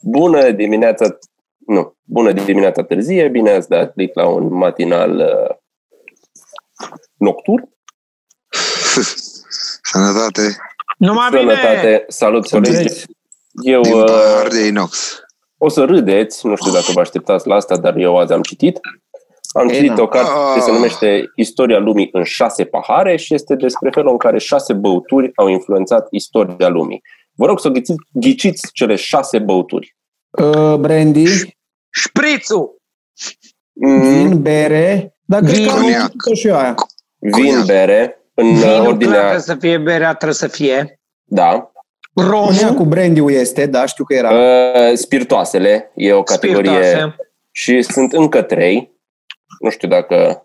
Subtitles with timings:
[0.00, 1.18] Bună dimineața,
[1.66, 5.56] nu, bună dimineața târzie, bine ați dat click la un matinal uh,
[7.16, 7.68] nocturn.
[9.92, 10.56] Sănătate.
[10.98, 12.04] Numai Sănătate, bine!
[12.08, 13.04] salut colegi.
[13.62, 15.20] Eu Din uh, pahar de inox.
[15.58, 18.78] o să râdeți, nu știu dacă vă așteptați la asta, dar eu azi am citit.
[19.52, 20.02] Am Ei, citit da.
[20.02, 20.74] o carte care se Ah.
[20.76, 25.48] numește Istoria lumii în șase pahare și este despre felul în care șase băuturi au
[25.48, 27.02] influențat istoria lumii.
[27.36, 29.96] Vă rog să ghiciți, ghiciți cele șase băuturi.
[30.30, 31.24] Uh, brandy,
[31.90, 32.82] Șprițul!
[33.72, 36.02] Mm, vin, bere, dar cred Vin, că am coniac.
[36.04, 36.74] citit-o și eu aia.
[37.18, 37.64] vin, Coniac.
[37.66, 39.18] bere, în uh, Vinul clar ordinea...
[39.20, 41.00] trebuie să fie, berea trebuie să fie.
[41.24, 41.70] Da.
[42.14, 44.30] Romul, Coniac cu brandy este, da, știu că era.
[44.30, 47.16] Uh, spiritoasele e o categorie spiritoase.
[47.50, 48.92] și sunt încă trei.
[49.60, 50.14] Nu știu dacă...
[50.16, 50.44] Dar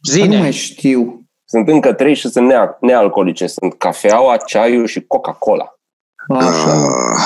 [0.00, 0.38] nu Zine.
[0.38, 1.17] mai știu.
[1.50, 3.46] Sunt încă trei și sunt nea- nealcoolice.
[3.46, 5.78] Sunt cafeaua, ceaiul și Coca-Cola.
[6.28, 6.72] Așa.
[6.72, 7.20] Ah,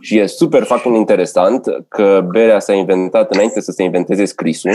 [0.00, 4.72] Și e super fucking interesant că berea s-a inventat înainte să se inventeze scrisul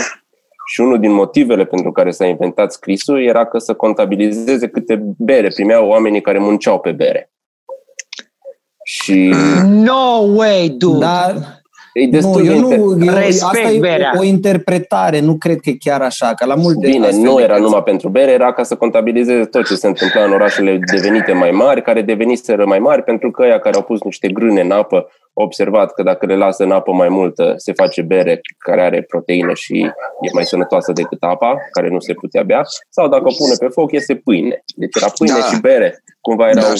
[0.73, 5.47] și unul din motivele pentru care s-a inventat scrisul era că să contabilizeze câte bere
[5.47, 7.31] primeau oamenii care munceau pe bere.
[8.83, 10.97] Și No way, dude!
[10.99, 11.35] Dar
[12.01, 14.11] e nu, destul de eu inter- nu, eu, Respect asta e berea.
[14.15, 17.35] o, o interpretare, nu cred că e chiar așa, că la multe Bine, astfel nu
[17.35, 20.31] de era cărți- numai pentru bere, era ca să contabilizeze tot ce se întâmpla în
[20.31, 24.27] orașele devenite mai mari, care deveniseră mai mari, pentru că ăia care au pus niște
[24.27, 28.01] grâne în apă au observat că dacă le lasă în apă mai multă, se face
[28.01, 29.73] bere care are proteină și
[30.21, 33.67] e mai sănătoasă decât apa, care nu se putea bea, sau dacă o pune pe
[33.67, 34.63] foc, iese pâine.
[34.75, 35.45] Deci era pâine Da.
[35.45, 36.03] și bere.
[36.21, 36.63] Cumva erau...
[36.63, 36.73] Dar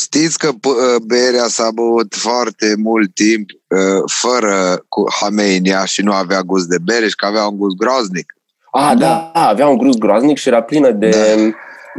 [0.00, 5.84] știți că p- berea s-a băut foarte mult timp uh, fără cu hamei în ea
[5.84, 8.34] și nu avea gust de bere și că avea un gust groaznic.
[8.70, 11.14] A, da, avea un gust groaznic și era plină de,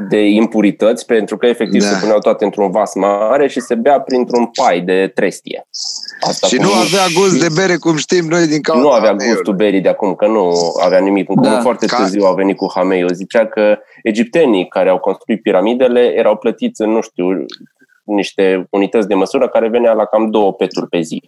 [0.10, 1.88] de impurități, pentru că efectiv Da.
[1.88, 5.68] se puneau toate într-un vas mare și se bea printr-un pai de trestie.
[6.22, 9.10] Asta și cu- nu avea gust de bere cum știm noi din cauza nu avea
[9.10, 9.36] hameiului.
[9.36, 10.52] gustul berii de acum, că nu
[10.84, 11.30] avea nimic.
[11.30, 13.14] Încă Da, foarte ca- târziu au venit cu hameiul.
[13.14, 17.26] Zicea că egiptenii care au construit piramidele erau plătiți în, nu știu,
[18.04, 21.24] niște unități de măsură care venea la cam două peturi pe zi.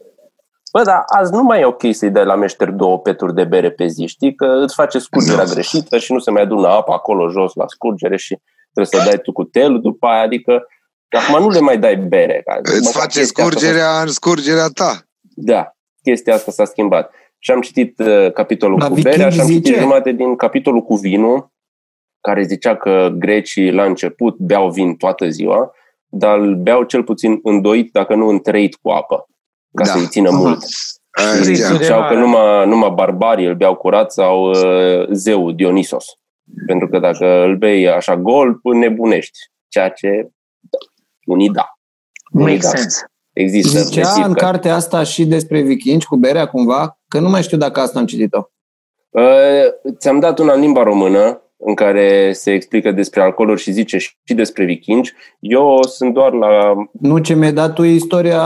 [0.71, 3.71] Bă, dar azi nu mai e ok să-i dai la meșter două peturi de bere
[3.71, 4.35] pe zi, știi?
[4.35, 5.49] Că îți face scurgerea Nu.
[5.51, 8.39] greșită și nu se mai adună apa acolo jos la scurgere și
[8.73, 10.67] trebuie să dai tu cu telul după aia, adică
[11.09, 12.41] acum nu le mai dai bere.
[12.45, 15.01] Ca, Îți măcar face chestia asta s-a scurgerea în scurgerea ta.
[15.35, 17.11] da, chestia asta s-a schimbat.
[17.39, 19.79] Și am citit uh, capitolul La cu berea Viking și am citit zice?
[19.79, 21.51] jumate din capitolul cu vinul,
[22.21, 25.71] care zicea că grecii la început beau vin toată ziua,
[26.17, 29.27] dar îl beau cel puțin îndoit, dacă nu întreit cu apă,
[29.73, 29.91] ca Da.
[29.91, 30.37] să-i țină Aha.
[30.37, 30.63] mult.
[31.11, 31.77] Aia Șprițul ziceam.
[31.77, 32.19] de Ziceau că mare.
[32.19, 36.05] numai, numai barbarii îl beau curat sau uh, zeul Dionisos.
[36.67, 39.37] Pentru că dacă îl bei așa gol, nebunești.
[39.67, 40.77] Ceea ce da,
[41.25, 41.65] unii da.
[42.31, 42.67] Unii Make da.
[42.69, 43.05] sense.
[43.33, 44.27] Există Zicea reciproc.
[44.27, 47.99] în cartea asta și despre vikingi cu berea cumva, că nu mai știu dacă asta
[47.99, 48.49] am citit-o.
[49.09, 53.97] Uh, ți-am dat una în limba română în care se explică despre alcooluri și zice
[53.97, 55.13] și despre vikingi.
[55.39, 56.73] Eu sunt doar la...
[56.91, 58.43] Nu ce mi-ai dat tu e istoria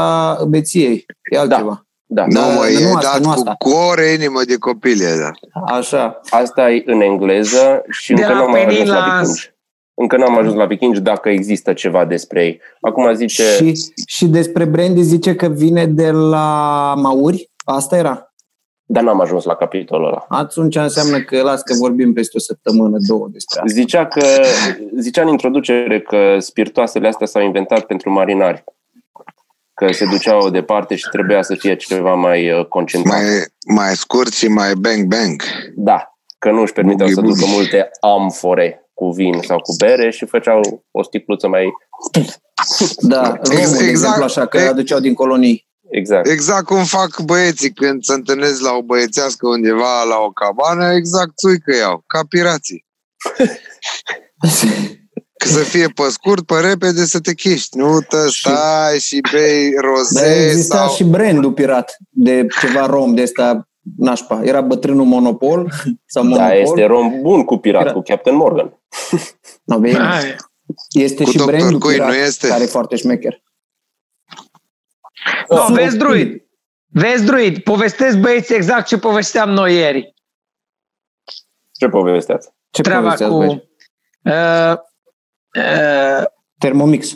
[0.48, 1.84] beției, e altceva.
[2.06, 3.56] Da, Nu, Da, mă, nu e asta, dat nu cu, asta.
[3.58, 5.02] cu o ore inimă de copil.
[5.02, 5.34] e dat.
[5.78, 6.20] Așa.
[6.30, 9.20] asta e în engleză și De încă la n-am mai ajuns la Penilas.
[9.20, 9.54] vikingi.
[9.94, 12.62] Încă n-am ajuns la vikingi dacă există ceva despre ei.
[12.82, 13.44] Acum zice...
[13.44, 13.74] Și,
[14.06, 17.50] și despre brandy zice că vine de la Mauri?
[17.66, 18.29] Asta era.
[18.92, 20.26] Dar n-am ajuns la capitolul ăla.
[20.30, 23.74] Atunci înseamnă că las că vorbim peste o săptămână, două despre asta.
[23.74, 24.26] Zicea, că,
[25.00, 28.64] zicea în introducere că spiritoasele astea s-au inventat pentru marinari.
[29.74, 33.18] Că se duceau departe și trebuia să fie ceva mai uh, concentrat.
[33.22, 33.26] Mai,
[33.76, 35.42] mai scurt și mai bang-bang.
[35.76, 37.56] Da, că nu își permiteau Boogie, să ducă boogie.
[37.56, 41.66] multe amfore cu vin sau cu bere și făceau o sticluță mai...
[42.98, 43.90] Da, Romul, de exact.
[43.90, 45.69] exemplu, așa, că E- aduceau din colonii.
[45.90, 46.28] Exact.
[46.28, 51.38] Exact cum fac băieții când se întâlnesc la o băiețească undeva la o cabană, exact
[51.38, 52.86] țuică iau, ca pirații.
[55.38, 57.78] Că să fie pe scurt, pe repede să te chiști.
[57.78, 60.96] Nu te stai și bei Dar roze exista sau...
[60.96, 64.42] și brandul pirat de ceva rom de ăsta nașpa.
[64.44, 65.72] Era bătrânul Monopol
[66.06, 66.48] sau Monopol.
[66.48, 67.96] Da, este rom bun cu pirat, Pirat.
[67.96, 68.80] cu Captain Morgan.
[69.64, 69.98] No, bine.
[69.98, 70.36] Hai.
[70.90, 71.44] Este Cu și Dr.
[71.44, 72.48] brandul Queen, pirat, nu este?
[72.48, 73.44] care e foarte șmecher.
[75.50, 75.84] No, Super.
[75.84, 76.44] vezi, druid.
[76.88, 77.60] Vezi, druid.
[77.60, 80.14] Povestesc băieți exact ce povesteam noi ieri.
[81.72, 82.50] Ce povesteați?
[82.70, 83.38] Ce Treaba povesteați, cu...
[83.38, 83.68] băieți?
[84.24, 84.78] Uh,
[85.58, 86.26] uh,
[86.58, 87.16] Thermomix.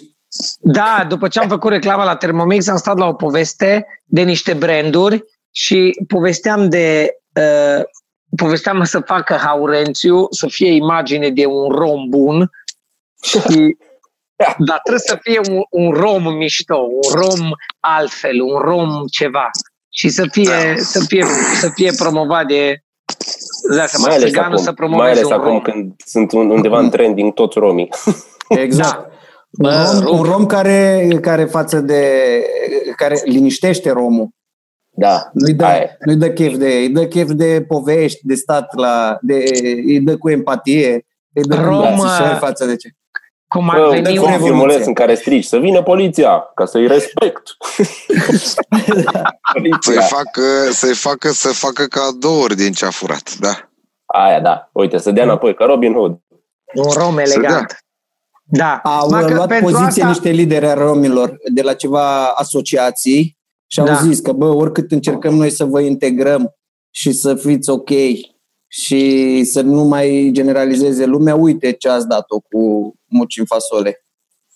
[0.60, 4.54] Da, după ce am făcut reclama la Thermomix, am stat la o poveste de niște
[4.54, 7.84] branduri și povesteam de uh,
[8.36, 12.52] povesteam să facă Haurențiu să fie imagine de un rom bun
[13.22, 13.78] și
[14.58, 17.50] Dar trebuie să fie un, un rom mișto, un rom
[17.80, 19.50] altfel, un rom ceva.
[19.90, 21.26] Și să fie, să fie,
[21.60, 22.78] să fie promovat de...
[23.76, 25.62] Da, să mai ales acum, să mai promoveze ales un acum rom.
[25.62, 27.90] când sunt un- undeva în trending toți romii.
[28.48, 29.12] Exact.
[29.50, 30.18] Bă, Un rom, rom.
[30.18, 32.12] un rom care, care față de
[32.96, 34.30] care liniștește romul.
[34.96, 35.90] Da, Nu-i dă, aia.
[36.06, 39.44] nu-i dă chef de, îi dă chef de povești, de stat la, de,
[39.86, 42.90] îi dă cu empatie, îi dă Rom, cu îmbrățișări uh, față de ce.
[43.54, 44.24] Cum ar Bă, veni veni un...
[44.24, 44.56] un revoluție.
[44.58, 47.42] filmuleț în care strici să vină poliția, ca să-i respect.
[49.54, 50.02] poliția.
[50.02, 53.70] Să-i facă, să-i facă să facă cadouri din ce a furat, da.
[54.06, 54.70] Aia, da.
[54.74, 56.12] Uite, să dea înapoi, ca Robin Hood.
[56.74, 57.78] Un rom elegant.
[58.44, 58.80] Da.
[58.84, 63.38] Au Mă, că luat pentru poziție asta- niște lideri ai romilor de la ceva asociații
[63.68, 63.96] și au Da.
[63.96, 66.56] zis că, bă, oricât încercăm noi să vă integrăm
[66.96, 67.90] și să fiți ok
[68.76, 74.06] și să nu mai generalizeze lumea, uite ce ați dat-o cu muci în fasole.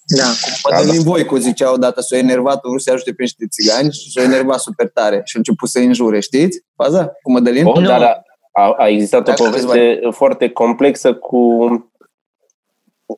[0.05, 0.23] Da.
[0.69, 4.21] Mădălin Voicu zicea odată, s-a enervat, a vrut să ajute pe niște țigani și s-a
[4.21, 6.59] enervat super tare și a început să înjure, știți?
[6.75, 7.65] Faza cu Mădălin?
[7.65, 7.87] Oh, Nu.
[7.87, 11.37] dar a, a, a existat o Așa poveste foarte complexă cu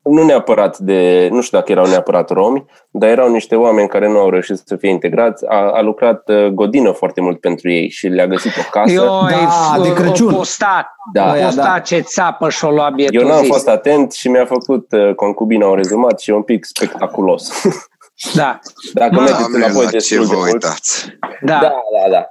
[0.04, 4.18] nu neapărat de, nu știu dacă erau neapărat romi, dar erau niște oameni care nu
[4.20, 5.46] au reușit să fie integrați.
[5.48, 8.94] A, a lucrat uh, Godină foarte mult pentru ei și le-a găsit o casă.
[8.94, 10.34] Eu Da, de Crăciun.
[10.34, 11.30] O postat, Da.
[11.30, 11.80] o postat da.
[11.80, 13.48] ce țapă și-o lua bietul Eu n-am zis.
[13.48, 17.52] fost atent și mi-a făcut uh, concubina un rezumat și e un pic spectaculos.
[18.34, 18.60] Da,
[18.94, 20.52] Dacă Mă, mergeți Doamne, înapoi la ce destul de vă mult.
[20.54, 21.06] uitați?
[21.42, 21.54] da.
[21.60, 22.24] Da, da, da.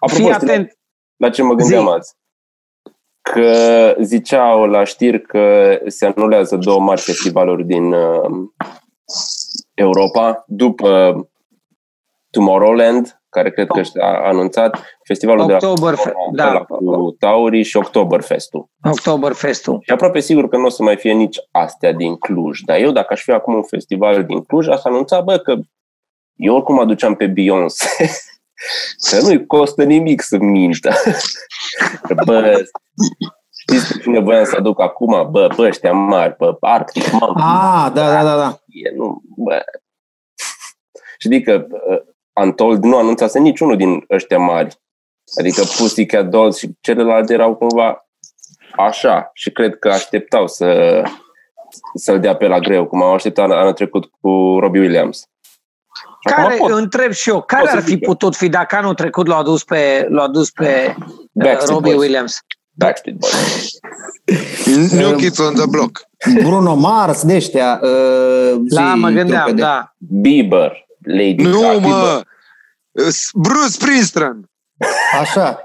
[0.00, 0.78] Apropo, Fii știi atent.
[1.16, 1.90] la ce mă gândeam Zi.
[1.96, 2.12] azi?
[3.32, 8.30] Că ziceau la știri că se anulează două mari festivaluri din uh,
[9.74, 11.14] Europa după
[12.30, 16.52] Tomorrowland, care cred că a anunțat, festivalul October, de la, da.
[16.52, 18.68] la cu Tauri și Oktoberfestul.
[18.82, 19.78] Oktoberfestul.
[19.82, 22.60] Și aproape sigur că nu o să mai fie nici astea din Cluj.
[22.60, 25.56] Dar eu, dacă aș fi acum un festival din Cluj, aș anunța, bă, că
[26.34, 27.86] eu oricum aduceam pe Beyoncé.
[29.10, 30.92] că nu-i costă nimic să mintă.
[32.24, 32.64] bă,
[33.60, 35.28] știți pe cine voiam să aduc acum?
[35.30, 37.44] Bă, bă, ăștia mari, bă, Arctic Monkey.
[37.44, 38.60] Ah, da, da, da, da.
[38.66, 39.64] E, nu, bă.
[41.18, 44.80] Știi că uh, Untold nu anunțase niciunul din ăștia mari.
[45.40, 48.08] Adică Pussycat Dolls și celelalte erau cumva
[48.76, 51.02] așa și cred că așteptau să,
[51.94, 55.28] să-l dea pe la greu, cum au așteptat anul trecut cu Robbie Williams.
[56.26, 56.70] Și acum Care, pot.
[56.70, 58.08] întreb și eu, care pot să ar fi zic eu.
[58.08, 62.02] putut fi dacă anul trecut l-au adus pe, l-au adus pe uh, Backstreet Robbie Boys.
[62.04, 62.38] Williams?
[62.70, 64.92] Backstreet Boys.
[64.92, 66.00] New Kids on the Block.
[66.42, 67.80] Bruno Mars, de ăștia.
[67.82, 69.62] Uh, Da, zi, mă gândeam, trupede.
[69.62, 69.94] da.
[69.98, 71.78] Bieber, Lady Nu, Gaga.
[71.86, 72.22] mă!
[73.34, 74.50] Bruce Springsteen!
[75.20, 75.60] Așa.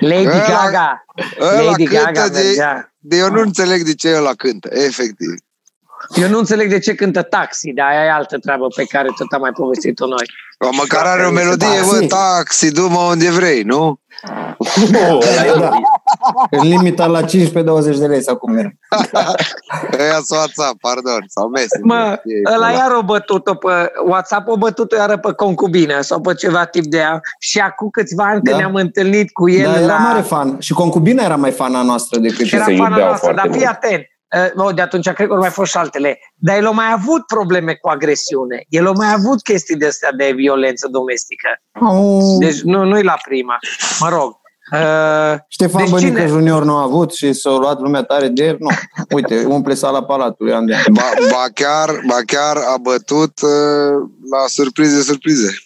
[0.00, 1.04] Lady Ăla- Gaga.
[1.40, 2.92] Ăla Lady cântă Gaga de, mergea.
[2.98, 3.16] de...
[3.16, 5.28] Eu nu înțeleg de ce ăla cântă, efectiv.
[6.14, 9.32] Eu nu înțeleg de ce cântă taxi, dar aia e altă treabă pe care tot
[9.32, 10.24] am mai povestit-o noi.
[10.58, 11.90] O, măcar are o melodie, Taxi.
[12.00, 14.00] bă, taxi, du-mă unde vrei, nu?
[14.90, 14.98] Nu,
[15.30, 15.70] ăla e- Da.
[16.50, 17.26] În limita la 15-20
[17.98, 18.70] de lei sau cum era.
[20.00, 21.80] Ăia s WhatsApp, pardon, sau Messenger.
[21.82, 22.70] Mă, E ăla ăla.
[22.78, 26.96] iar o bătut-o pe WhatsApp, o bătut-o iară pe concubină sau pe ceva tip de
[26.96, 27.20] ea.
[27.38, 28.50] Și acum câțiva ani Da.
[28.50, 29.98] când ne-am întâlnit cu el Dar era la...
[29.98, 30.56] mare fan.
[30.60, 33.56] Și concubina era mai fana noastră decât Și era se fana iubeau noastră, foarte dar
[33.58, 33.76] fii mult.
[33.84, 34.02] atent.
[34.36, 36.18] Uh, oh, de atunci cred că au mai fost și altele.
[36.34, 38.64] Dar el a mai avut probleme cu agresiune.
[38.68, 41.48] El a mai avut chestii de astea de violență domestică.
[41.72, 43.58] Au, Deci nu, nu-i la prima.
[44.00, 44.36] Mă rog.
[44.72, 48.44] Uh, Ștefan deci Bănică cine- Junior nu a avut și s-a luat lumea tare de
[48.44, 48.56] el.
[48.58, 48.68] Nu.
[49.14, 50.82] Uite, umple sala Palatului an de an.
[50.92, 55.56] Ba, ba, chiar, ba chiar a bătut uh, la surprize, surprize.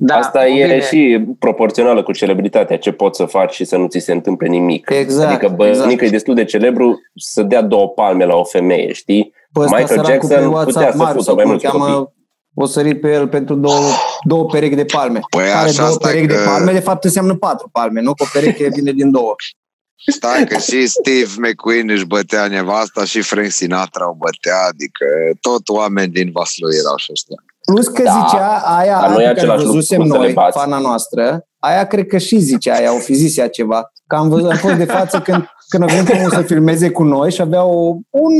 [0.00, 0.80] Da, Asta e bine.
[0.80, 4.90] și proporțională cu celebritatea, ce poți să faci și să nu ți se întâmple nimic.
[4.90, 6.02] Exact, adică bănică exact.
[6.02, 9.32] e destul de celebru să dea două palme la o femeie, știi?
[9.52, 11.58] Pe ăsta Michael săracul pe Jackson putea WhatsApp, să Marius, fută sau mai cum îl
[11.60, 11.86] mulți copii.
[11.94, 12.12] cheamă,
[12.54, 13.80] o sărit pe el pentru două,
[14.22, 15.20] două perechi de palme.
[15.30, 18.14] Păi Care așa, două stai perechi că- de palme, de fapt înseamnă patru palme, nu?
[18.14, 19.34] Că o pereche vine din două.
[20.06, 25.06] Stai că și Steve McQueen își bătea nevasta și Frank Sinatra o bătea, adică
[25.40, 27.36] tot oameni din Vaslui erau și ăștia.
[27.72, 30.06] Plus că Da, zicea aia, dar nu e aia pe care același lucru văzusem cum
[30.08, 30.58] să le noi, bați.
[30.58, 33.92] fana noastră, aia cred că și zicea aia, o fi zis ea ceva.
[34.06, 37.02] Că am, văzut, am fost de față când, când a venit omul să filmeze cu
[37.02, 38.32] noi și avea o, un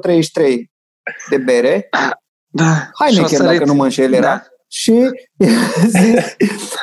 [0.00, 0.70] 033
[1.30, 1.88] de bere,
[2.54, 2.90] Da.
[3.00, 3.58] Heineken, Și-o sărit.
[3.58, 4.26] dacă nu mă înșel era.
[4.26, 4.42] Da.
[4.68, 4.92] Și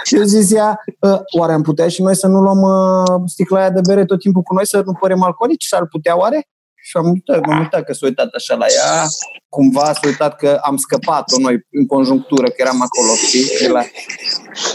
[0.10, 3.70] eu zis ea, "Ă, oare am putea și noi să nu luăm uh, sticla aia
[3.70, 5.66] de bere tot timpul cu noi, să nu părem alcoolici?
[5.66, 6.48] S-ar putea oare?
[6.82, 9.06] Și am uitat, m-am uitat că s-a uitat așa la ea,
[9.50, 13.82] cumva s-a uitat că am scăpat-o noi în conjunctură, că eram acolo, știi, de la,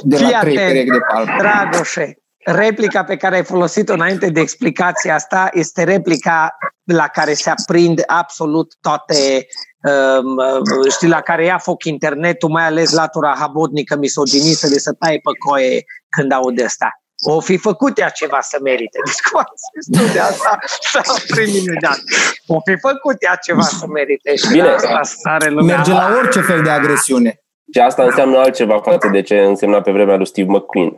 [0.02, 0.68] de Fii la trei atent.
[0.68, 1.34] perechi de palme.
[1.38, 7.50] Dragoșe, replica pe care ai folosit-o înainte de explicația asta este replica la care se
[7.50, 9.46] aprind absolut toate
[9.82, 15.16] uh, știi, la care ia foc internetul, mai ales latura habotnică, misoginistă, de să taie
[15.16, 17.03] pe coie când aud asta.
[17.22, 18.98] O fi făcut ea ceva să merite.
[19.04, 21.06] Deci cum am zis de asta s-a
[21.46, 21.98] minunat.
[22.46, 24.36] O fi făcut ea ceva să merite.
[24.36, 25.76] Și Bine, asta sare lumea.
[25.76, 27.42] Merge la orice fel de agresiune.
[27.72, 30.90] Și asta înseamnă altceva față de ce însemna pe vremea lui Steve McQueen.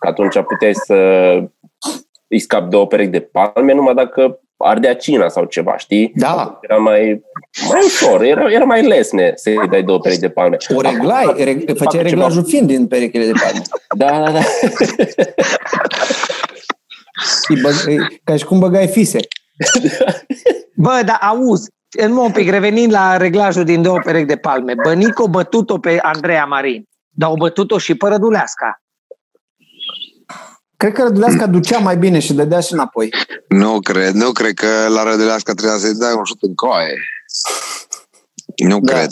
[0.00, 0.94] Că atunci puteai să
[2.28, 6.12] îi scap două perechi de palme numai dacă ardea cina sau ceva, știi?
[6.14, 6.58] Da.
[6.60, 7.22] Era mai,
[7.68, 10.56] mai ușor, era, era mai lesne să-i dai două perechi de palme.
[10.74, 13.60] O reglai, reg, făceai reglajul fiind din perechile de palme.
[13.96, 14.40] Da, da, da.
[17.48, 19.18] Îi băg, îi- ca și cum băgai fise.
[20.76, 25.28] Bă, dar auzi, în un pic, revenind la reglajul din două perechi de palme, Bănico
[25.28, 26.82] bătut-o pe Andreea Marin,
[27.16, 28.80] dar o bătut-o și pe Răduleasca.
[30.80, 33.08] Cred că Răduleasca ducea mai bine și dădea și înapoi.
[33.48, 36.94] Nu cred, nu cred că la Rădulească trebuia să-i dai un șut în coaie.
[38.56, 38.92] Nu Da.
[38.92, 39.10] cred.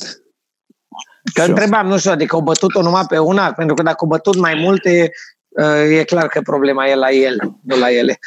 [1.33, 1.47] Că Și eu.
[1.47, 4.55] întrebam, nu știu, adică o bătut-o numai pe una, pentru că dacă o bătut mai
[4.55, 5.11] multe,
[5.49, 8.19] uh, e clar că problema e la el, nu la ele.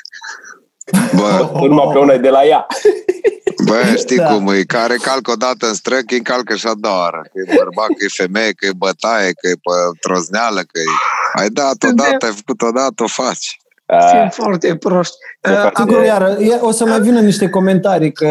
[1.15, 2.65] Bă, Urma pe una e de la ea.
[3.65, 4.27] bă știi Da.
[4.33, 4.63] cum e?
[4.63, 7.21] Care calcă o dată în străchi, încalcă și a doua oară.
[7.23, 10.91] Că e bărbat, că e femeie, că e bătaie, că e pe trozneală, că e...
[11.35, 13.55] Ai dat odată, ai făcut odată, o faci.
[14.09, 15.15] Sunt foarte proști.
[15.41, 18.27] Se Uh, face am- Sigur, iar e- o să mai vină niște comentarii că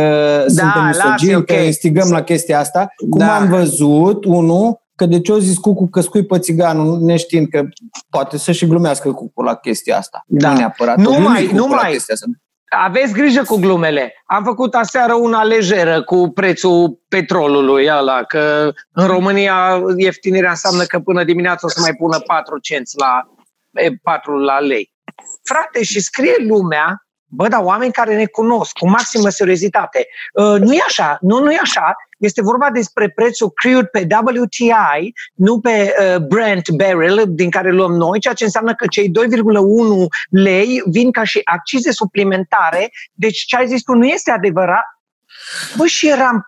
[0.47, 1.45] suntem lasă, misogini, ok.
[1.45, 2.93] că instigăm la chestia asta.
[3.11, 3.35] Cum Da.
[3.37, 7.63] am văzut, unul, că de ce o zis Cucu că scui pe țiganul, neștiind că
[8.11, 10.25] poate să și glumească Cucu la chestia asta.
[10.27, 10.51] Da.
[10.51, 10.97] Nu neapărat.
[10.97, 11.91] Nu O glumi mai- Cucu nu la mai.
[11.93, 12.27] chestia asta.
[12.73, 14.15] Aveți grijă cu glumele.
[14.25, 20.99] Am făcut aseară una lejeră cu prețul petrolului ăla, că în România ieftinirea înseamnă că
[20.99, 23.29] până dimineața o să mai pună 4 cenți la,
[23.83, 24.93] e, 4 la lei.
[25.43, 30.07] Frate, și scrie lumea, bă, dar oameni care ne cunosc cu maximă seriozitate.
[30.33, 31.95] Uh, nu e așa, nu, nu e așa.
[32.21, 37.93] Este vorba despre prețul crude pe WTI, nu pe uh, Brent barrel, din care luăm
[37.93, 39.13] noi, ceea ce înseamnă că cei 2,1
[40.31, 42.91] lei vin ca și accize suplimentare.
[43.13, 44.85] Deci ce ai zis tu nu este adevărat.
[45.77, 46.45] Bă, și eram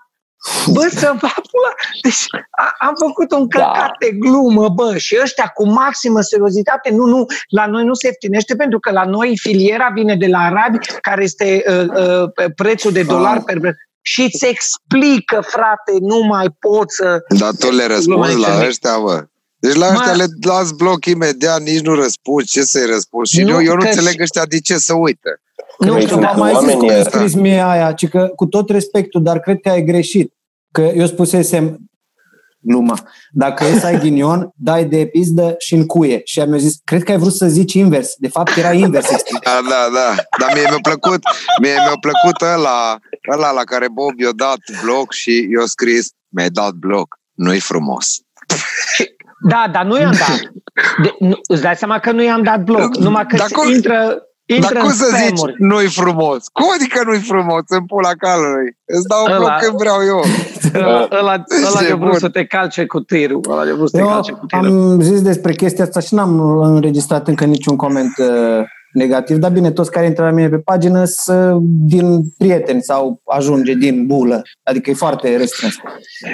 [0.72, 1.72] Bă, să va pula.
[2.02, 3.90] Deci a, am făcut un căcat Da.
[3.98, 8.56] de glumă, bă, și ăștia cu maximă seriozitate, nu, nu, la noi nu se ieftinește
[8.56, 13.02] pentru că la noi filiera vine de la arabi, care este uh, uh, prețul de
[13.02, 13.42] dolar Ah.
[13.46, 17.18] per și îți explică, frate, nu mai pot să...
[17.38, 18.68] Dar tu le răspunzi Glumă la internet.
[18.68, 19.25] ăștia, bă.
[19.59, 22.47] Deci la ăștia Mă- le las bloc imediat, nici nu răspunzi.
[22.52, 23.32] Ce să-i răspunzi?
[23.32, 25.30] Și Nu, eu, eu nu că- înțeleg ăștia de ce să uită.
[25.78, 27.18] Nu Păi, știu, sunt am mai zis oamenii cum ai ăsta.
[27.18, 30.32] scris mie aia, ci că cu tot respectul, dar cred că ai greșit.
[30.73, 31.78] Că eu spusesem
[32.62, 32.99] gluma.
[33.31, 36.21] Dacă e să ai ghinion, dai de pizdă și în cuie.
[36.25, 38.14] Și am zis, cred că ai vrut să zici invers.
[38.19, 39.42] De fapt, era invers explicat.
[39.62, 40.14] Da, da, da.
[40.38, 41.21] Dar mie mi-a plăcut,
[41.62, 42.99] mie mi-a plăcut ăla,
[43.33, 47.16] ăla la care Bob i-a dat bloc și i-a scris mi-ai dat bloc.
[47.35, 48.07] Nu-i frumos.
[49.49, 50.40] Da, dar nu i-am dat.
[51.02, 54.23] De, nu, îți dai seama că nu i-am dat bloc, numai că Dar cum- intră,
[54.47, 55.54] intră Dar cum în să zici spamuri.
[55.59, 56.45] nu-i frumos?
[56.52, 57.62] Cum adică nu-i frumos?
[57.66, 58.76] În pula calului.
[58.85, 60.25] Îți dau Ăla- bloc când vreau eu.
[60.74, 62.18] Ăla, ăla, ăla Ce de vrut bun.
[62.18, 63.40] să te calce cu tirul.
[63.50, 64.66] Ăla de vrut să te Eu calce cu tirul.
[64.66, 69.70] am zis despre chestia asta și n-am înregistrat încă niciun coment uh, negativ, dar bine,
[69.70, 74.90] toți care intră la mine pe pagină sunt din prieteni sau ajunge din bulă, adică
[74.90, 75.74] e foarte restrâns.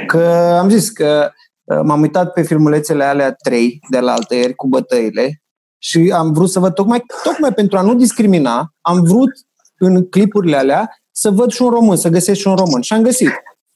[0.07, 1.30] Că am zis că
[1.64, 5.42] uh, m-am uitat pe filmulețele alea trei de la altăieri cu bătăile
[5.78, 9.30] și am vrut să văd tocmai, tocmai pentru a nu discrimina, am vrut
[9.78, 12.80] în clipurile alea să văd și un român, să găsesc și un român.
[12.80, 13.30] Și am găsit.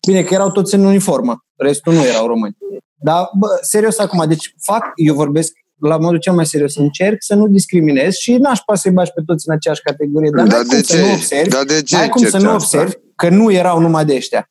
[0.07, 2.57] Bine că erau toți în uniformă, restul nu erau români.
[2.95, 7.35] Dar, bă, serios acum, deci fac, eu vorbesc la modul cel mai serios, încerc să
[7.35, 10.67] nu discriminez și n-aș putea să-i bagi pe toți în aceeași categorie, dar Dar n-ai
[10.67, 11.13] cum de să nu ce?
[11.13, 12.79] observi, Dar de ce n-ai cum să nu încerci asta?
[12.79, 14.51] observi că nu erau numai de ăștia.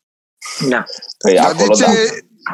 [0.69, 0.83] Da.
[1.17, 1.91] Păi Dar de acolo, ce, da.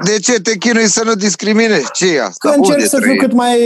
[0.04, 1.92] De ce te chinui să nu discriminezi?
[1.92, 2.50] ce e asta?
[2.50, 3.26] Că încerc Unde să fiu trăiești?
[3.26, 3.58] cât mai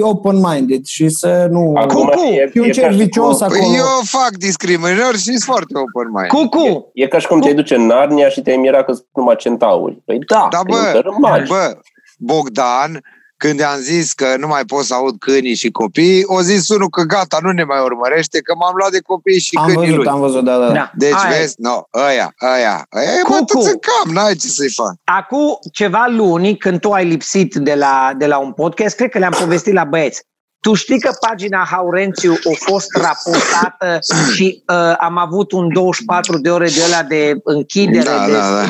[0.00, 1.72] open-minded și să nu...
[1.76, 3.76] Acum Cucu, e, E un e, cerc ca și vicios cum, Păi acolo.
[3.76, 6.28] eu fac discriminări și sunt foarte open mind.
[6.28, 6.90] Cucu!
[6.94, 10.02] e ca și cum te duci în Narnia și te-ai mirat că sunt numai centauri.
[10.04, 11.48] Păi da, Da, e un bă, tărâm magic.
[11.48, 11.76] bă,
[12.18, 13.02] Bogdan,
[13.36, 16.88] când i-am zis că nu mai pot să aud câinii și copii, o zis unul
[16.88, 19.96] că gata, nu ne mai urmărește, că m-am luat de copii și Am câinii văzut,
[20.04, 20.12] lui.
[20.12, 20.66] am văzut, da, da.
[20.66, 20.72] da.
[20.72, 20.90] Da.
[20.94, 21.38] Deci, Aia e.
[21.38, 23.38] vezi, no, ăia, ăia, ăia e Cucu.
[23.38, 24.94] bătuți în cap, n-ai ce să-i fac.
[25.04, 29.18] Acum ceva luni, când tu ai lipsit de la, de la un podcast, cred că
[29.18, 30.22] le-am povestit la băieți.
[30.60, 33.98] Tu știi că pagina Haurențiu a fost raportată
[34.34, 38.02] și uh, am avut un 24 de ore de ăla de închidere.
[38.04, 38.66] Da, de, da, da.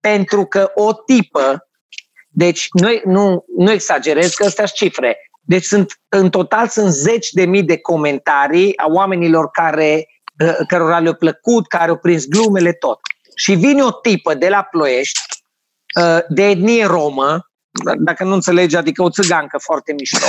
[0.00, 1.68] Pentru că o tipă,
[2.34, 7.30] deci nu, nu, nu exagerez că astea sunt cifre, deci sunt, în total sunt zeci
[7.30, 10.06] de mii de comentarii a oamenilor care,
[10.44, 12.98] uh, cărora le-a plăcut, care au prins glumele, tot.
[13.34, 15.20] Și vine o tipă de la Ploiești
[16.00, 17.46] uh, de etnie romă,
[17.98, 20.26] dacă nu înțelegi, adică o țăgancă foarte mișto,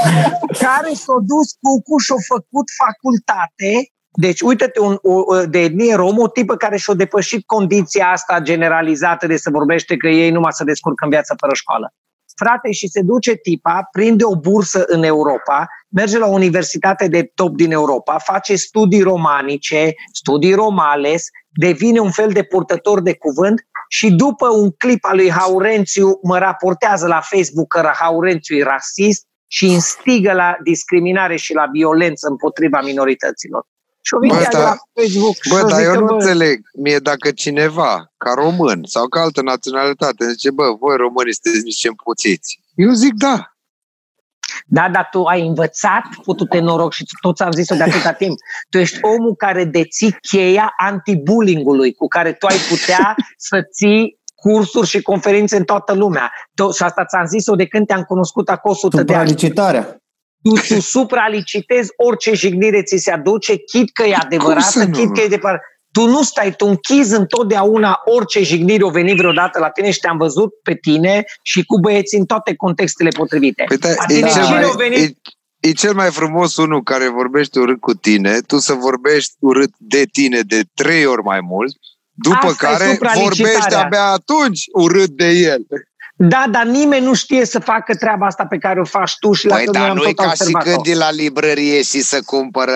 [0.64, 6.18] care s-a dus cu cu și-a făcut facultate deci, uite-te, un, o, de etnie rom,
[6.18, 10.64] o tipă care și-a depășit condiția asta generalizată de să vorbește că ei numai să
[10.64, 11.94] descurcă în viața fără școală.
[12.36, 17.30] Frate, și se duce tipa, prinde o bursă în Europa, merge la o universitate de
[17.34, 23.66] top din Europa, face studii romanice, studii romales, devine un fel de purtător de cuvânt
[23.88, 29.24] și după un clip al lui Haurențiu mă raportează la Facebook că Haurențiu e rasist
[29.46, 33.66] și instigă la discriminare și la violență împotriva minorităților.
[34.06, 35.36] Și o bă, da, la Facebook.
[35.50, 36.60] Bă, dar eu nu bă, înțeleg.
[36.78, 41.88] Mie dacă cineva, ca român sau ca altă naționalitate, zice, bă, voi românii sunteți niște
[41.88, 42.60] împuțiți.
[42.74, 43.50] Eu zic da.
[44.66, 48.36] Da, dar tu ai învățat, putu-te noroc și toți am zis-o de atâta timp.
[48.70, 54.86] Tu ești omul care deții cheia anti-bullying-ului, cu care tu ai putea să ții cursuri
[54.86, 56.32] și conferințe în toată lumea.
[56.74, 59.34] Și asta ți-am zis-o de când te-am cunoscut acolo 100 de ani
[60.46, 65.28] tu, tu supralicitezi orice jignire ți se aduce, chit că e adevărată, chit că e
[65.28, 65.60] de par...
[65.92, 70.16] Tu nu stai, tu închizi întotdeauna orice jignire o venit vreodată la tine și te-am
[70.16, 73.64] văzut pe tine și cu băieții în toate contextele potrivite.
[73.68, 75.18] Păi da, e, cel mai, venit...
[75.60, 79.70] e, e cel mai frumos unul care vorbește urât cu tine, tu să vorbești urât
[79.78, 81.76] de tine de trei ori mai mult,
[82.12, 85.66] după Asta care vorbești abia atunci urât de el.
[86.18, 89.46] Da, dar nimeni nu știe să facă treaba asta pe care o faci tu și
[89.46, 92.72] păi, la dar nu e ca și când e la librărie și să cumpără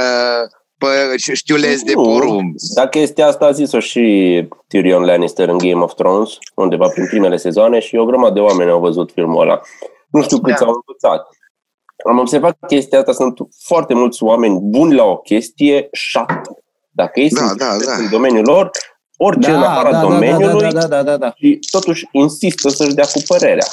[0.79, 2.55] pe știuleți de porumb.
[2.75, 7.37] Da, chestia asta a zis-o și Tyrion Lannister în Game of Thrones, undeva prin primele
[7.37, 9.61] sezoane și o grămadă de oameni au văzut filmul ăla.
[10.11, 10.67] Nu știu câți da.
[10.67, 11.29] au învățat.
[12.09, 16.43] Am observat chestia asta, sunt foarte mulți oameni buni la o chestie, șat.
[16.91, 17.93] Dacă ei da, sunt da, da.
[17.93, 18.71] în domeniul lor,
[19.27, 21.33] orice da, în afara da, domeniului da, da, da, da, da.
[21.37, 23.67] și totuși insistă să-și dea cu părerea.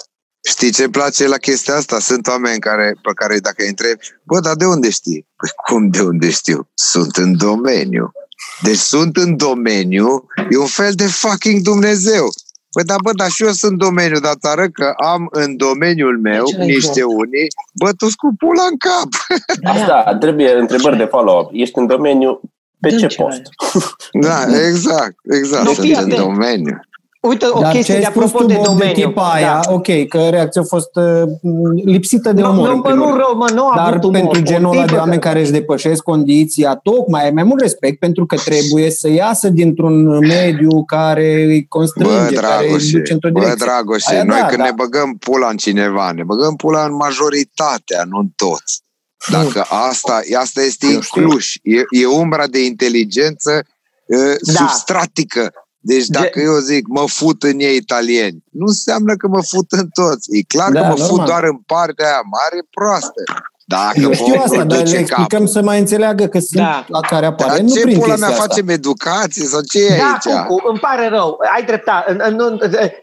[0.50, 2.00] Știi ce place la chestia asta?
[2.00, 5.28] Sunt oameni care, pe care dacă îi întreb, bă, dar de unde știi?
[5.36, 6.70] Păi cum de unde știu?
[6.74, 8.12] Sunt în domeniu.
[8.62, 12.26] Deci sunt în domeniu, e un fel de fucking Dumnezeu.
[12.72, 16.20] Păi da, bă, dar și eu sunt în domeniu, dar arăt că am în domeniul
[16.20, 19.10] meu niște unii bătuți cu pula în cap.
[19.64, 21.50] Asta, trebuie întrebări de follow-up.
[21.52, 22.42] Ești în domeniu,
[22.80, 23.42] pe ce post?
[24.28, 25.64] Da, exact, exact.
[25.64, 26.80] Nu, Sunt în domeniu.
[27.28, 28.94] Uite, o Dar chestie ce de apropo de domeniu.
[28.94, 29.74] De tipa aia, da.
[29.74, 31.24] ok, că reacția a fost uh,
[31.86, 32.74] lipsită de umor.
[32.74, 35.52] Nu, nu, rău, mă, nu Dar avut umor, pentru genul ăla de oameni care își
[35.52, 41.44] depășesc condiția, tocmai ai mai mult respect pentru că trebuie să iasă dintr-un mediu care
[41.44, 43.56] îi constrânge, bă, care îi duce într-o direcție.
[43.58, 44.64] Bă, Dragoșe, aia, noi da, când da.
[44.64, 48.86] ne băgăm pula în cineva, ne băgăm pula în majoritatea, nu în toți.
[49.32, 53.66] Dacă asta, asta este inclus, e, e umbra de inteligență
[54.06, 54.54] uh, da.
[54.54, 55.52] substratică.
[55.80, 56.42] Deci dacă de...
[56.42, 60.38] eu zic mă fut în ei italieni, nu înseamnă că mă fut în toți.
[60.38, 61.08] E clar da, că mă normal.
[61.08, 63.24] fut doar în partea aia mare proastă.
[63.70, 65.48] Dacă Eu știu asta, dar le explicăm cap.
[65.48, 66.86] să mai înțeleagă că sunt da.
[66.88, 67.52] la care apare.
[67.52, 68.42] Dar nu ce pula mea asta.
[68.42, 70.46] facem educație sau ce e da, aici?
[70.48, 71.38] Cucu, îmi pare rău.
[71.56, 72.18] Ai dreptate.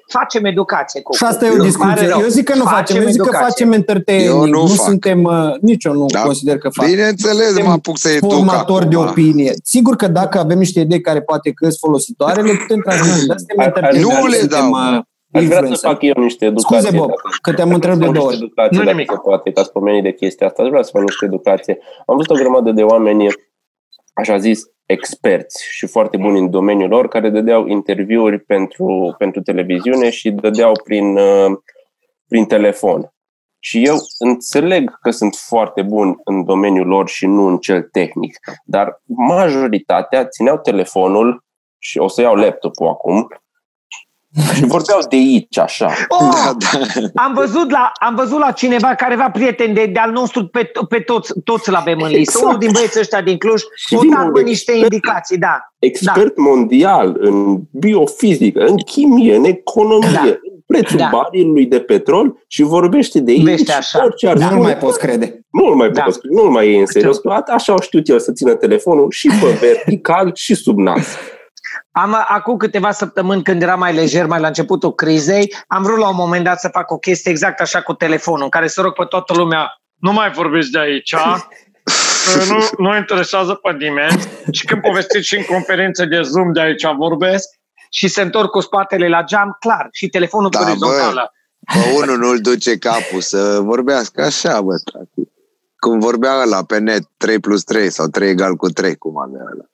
[0.08, 1.16] Facem educație, Cucu.
[1.16, 2.06] Și asta e o discuție.
[2.20, 2.76] Eu zic că nu facem.
[2.76, 2.96] facem.
[2.96, 3.38] Eu zic educație.
[3.38, 4.28] că facem entertaining.
[4.28, 4.86] Eu nu, nu fac.
[4.86, 6.20] suntem, uh, nici eu nu da.
[6.20, 6.94] consider că facem.
[6.94, 9.52] Bineînțeles, mă apuc să educ Formator de opinie.
[9.62, 13.34] Sigur că dacă avem niște idei care poate că sunt folositoare, le putem transmite.
[14.00, 14.72] Nu le dau.
[15.34, 16.78] Uh, Aș vrea să fac eu niște educație.
[16.78, 17.10] Scuze, Bob,
[17.42, 18.52] că te-am întrebat de două ori.
[18.70, 19.10] Nu nimic.
[19.10, 20.62] Se poate, ca să pomeni de chestia asta.
[20.62, 21.78] Aș vrea să fac niște educație.
[22.06, 23.26] Am văzut o grămadă de oameni,
[24.12, 30.10] așa zis, experți și foarte buni în domeniul lor, care dădeau interviuri pentru, pentru televiziune
[30.10, 31.52] și dădeau prin, uh,
[32.28, 33.08] prin telefon.
[33.58, 38.38] Și eu înțeleg că sunt foarte buni în domeniul lor și nu în cel tehnic,
[38.64, 41.44] dar majoritatea țineau telefonul
[41.78, 43.28] și o să iau laptopul acum,
[44.54, 45.86] și vorbeau de aici, așa.
[46.08, 47.22] Oh, da, da.
[47.22, 50.98] Am, văzut la, am văzut la cineva care avea prieten de, de-al nostru, pe, pe
[50.98, 52.20] toți, toți l avem în listă.
[52.20, 52.44] Exact.
[52.44, 55.58] Unul din băieții ăștia din Cluj, o dat niște indicații, da.
[55.78, 56.42] Expert da.
[56.42, 60.20] mondial în biofizică, în chimie, în economie, da.
[60.22, 61.08] în prețul da.
[61.12, 63.70] barilului de petrol și vorbește de aici.
[63.70, 64.04] așa.
[64.04, 64.50] Orice ar da.
[64.50, 65.40] Nu mai poți crede.
[65.50, 66.02] Nu mai da.
[66.02, 67.20] poți crede, nu mai e în serios.
[67.46, 71.06] Așa au știut el să țină telefonul și pe vertical și sub nas.
[71.90, 76.08] Am, acum câteva săptămâni, când era mai lejer, mai la începutul crizei, am vrut la
[76.08, 78.92] un moment dat să fac o chestie exact așa cu telefonul, în care să rog
[78.92, 81.14] pe toată lumea, nu mai vorbiți de aici,
[82.48, 86.86] nu, nu interesează pe nimeni și când povestiți și în conferințe de Zoom de aici
[86.96, 87.48] vorbesc
[87.90, 91.32] și se întorc cu spatele la geam, clar, și telefonul da, orizontală.
[91.74, 95.32] Bă, unul nu-l duce capul să vorbească așa, bă, tati.
[95.76, 99.42] Cum vorbea la pe net 3 plus 3 sau 3 egal cu 3, cum avea
[99.52, 99.64] ăla.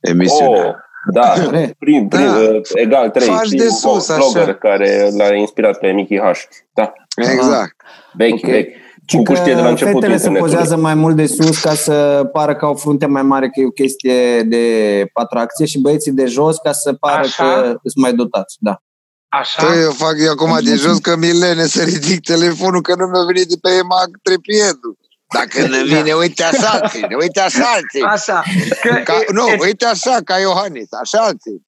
[0.00, 0.66] Emisiunea.
[0.66, 0.74] Oh.
[1.12, 1.32] Da,
[1.78, 2.60] prim, prim, da.
[2.74, 3.26] egal 3.
[3.26, 4.54] Faci de sus, așa.
[4.54, 6.38] care l-a inspirat pe Mickey H.
[6.74, 6.92] Da.
[7.16, 7.76] Exact.
[8.12, 8.50] Vechi, okay.
[8.50, 8.82] vechi.
[9.06, 12.64] Ci că de la fetele se pozează mai mult de sus ca să pară că
[12.64, 14.64] au frunte mai mare, că e o chestie de
[15.12, 17.44] atracție și băieții de jos ca să pară Așa?
[17.44, 18.56] că sunt mai dotați.
[18.60, 18.82] Da.
[19.28, 19.66] Așa?
[19.66, 23.24] Păi eu fac eu acum de jos că milene să ridic telefonul că nu mi-a
[23.26, 24.98] venit de pe EMAG trepiedul.
[25.38, 28.02] Dacă nu vine, uite așa alții, uite așa alții.
[28.02, 28.42] Așa.
[28.80, 31.66] Că, ca, nu, uite așa, ca Iohannis, așa alții.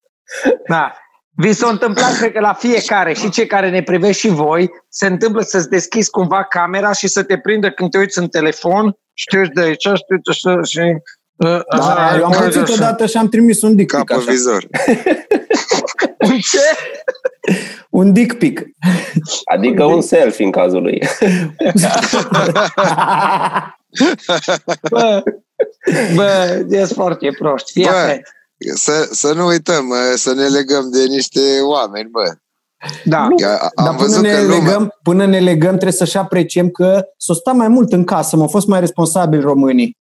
[0.67, 0.93] Da.
[1.39, 5.07] Vi s-a întâmplat, cred că la fiecare, și cei care ne privești și voi, se
[5.07, 9.47] întâmplă să-ți deschizi cumva camera și să te prindă când te uiți în telefon, știi
[9.47, 10.79] de aici, știi așa și...
[11.37, 14.31] Uh, da, eu am pățit odată și am trimis un dick pic așa.
[14.31, 14.67] vizor.
[16.29, 16.59] un ce?
[17.89, 18.65] un dick pic.
[19.53, 21.01] Adică un, un selfie în cazul lui.
[24.91, 25.23] bă,
[26.15, 27.71] bă, e foarte prost.
[27.71, 28.21] Fii bă,
[28.73, 32.31] să, să nu uităm, să ne legăm de niște oameni, bă.
[33.03, 33.21] Da.
[33.21, 34.57] am Dar până ne, lumea...
[34.57, 38.47] legăm, până ne legăm, trebuie să-și apreciem că s-o sta mai mult în casă, m-au
[38.47, 39.96] fost mai responsabili românii.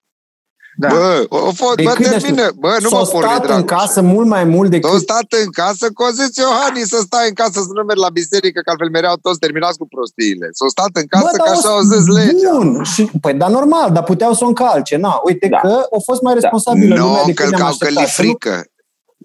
[0.78, 0.88] Da.
[0.88, 2.50] Bă, o fost, bă, termină.
[2.56, 4.90] Bă, nu s-o mă stat în casă mult mai mult decât...
[4.90, 8.08] S-o stat în casă, cu zis Iohani să stai în casă, să nu mergi la
[8.08, 10.46] biserică, că altfel mereau toți terminați cu prostiile.
[10.52, 12.52] S-o stat în casă, bă, că așa au zis legea.
[12.52, 14.96] Bun, și, păi, dar normal, dar puteau să o încalce.
[14.96, 15.58] Na, uite da.
[15.58, 17.02] că au fost mai responsabilă da.
[17.02, 18.64] lumea no, decât ne-am că li frică.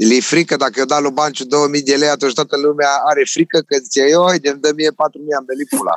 [0.10, 3.60] Le frică, dacă eu dau lui Banciu 2000 de lei, atunci toată lumea are frică
[3.68, 5.96] că zice, eu, de dă mie 4000, am venit pula.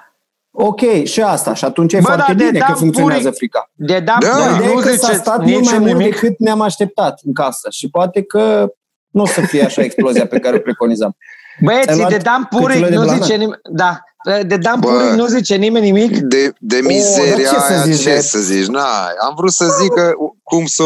[0.57, 1.55] Ok, și asta.
[1.55, 3.71] Și atunci e Bă, foarte da, bine că funcționează puri, frica.
[3.73, 4.55] De da, da.
[4.57, 7.69] Ideea e că s-a stat mult mai mult decât ne-am așteptat în casă.
[7.71, 8.73] Și poate că
[9.11, 11.17] nu o să fie așa explozia pe care o preconizam.
[11.61, 13.61] Băieții, de Dan Puric nu zice nimeni...
[13.71, 14.01] Da,
[14.47, 16.17] de Dan Puric nu zice nimeni nimic?
[16.17, 18.03] De, de mizeria o, ce să zici?
[18.03, 18.67] Ce să zici?
[18.67, 18.87] Na,
[19.21, 20.13] am vrut să zic că,
[20.43, 20.83] cum să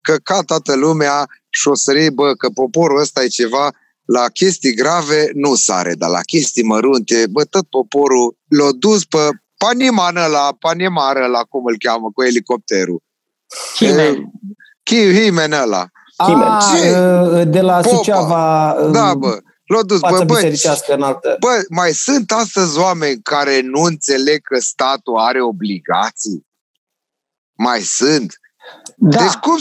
[0.00, 3.70] că ca toată lumea și o să bă, că poporul ăsta e ceva
[4.12, 9.18] la chestii grave nu sare, dar la chestii mărunte, bă, tot poporul l-a dus pe
[9.56, 13.02] Paniman ăla, Paniman ăla, cum îl cheamă, cu elicopterul.
[13.76, 14.30] Himen.
[14.84, 15.86] Himen ăla.
[16.16, 17.44] A, Ce?
[17.44, 17.96] de la Popa.
[17.96, 18.76] Suceava.
[18.92, 19.38] Da, bă.
[19.64, 21.36] L-a dus, bă, bă, înaltă.
[21.40, 26.46] bă, mai sunt astăzi oameni care nu înțeleg că statul are obligații?
[27.52, 28.38] Mai sunt.
[29.00, 29.18] Da.
[29.18, 29.56] Deci cum,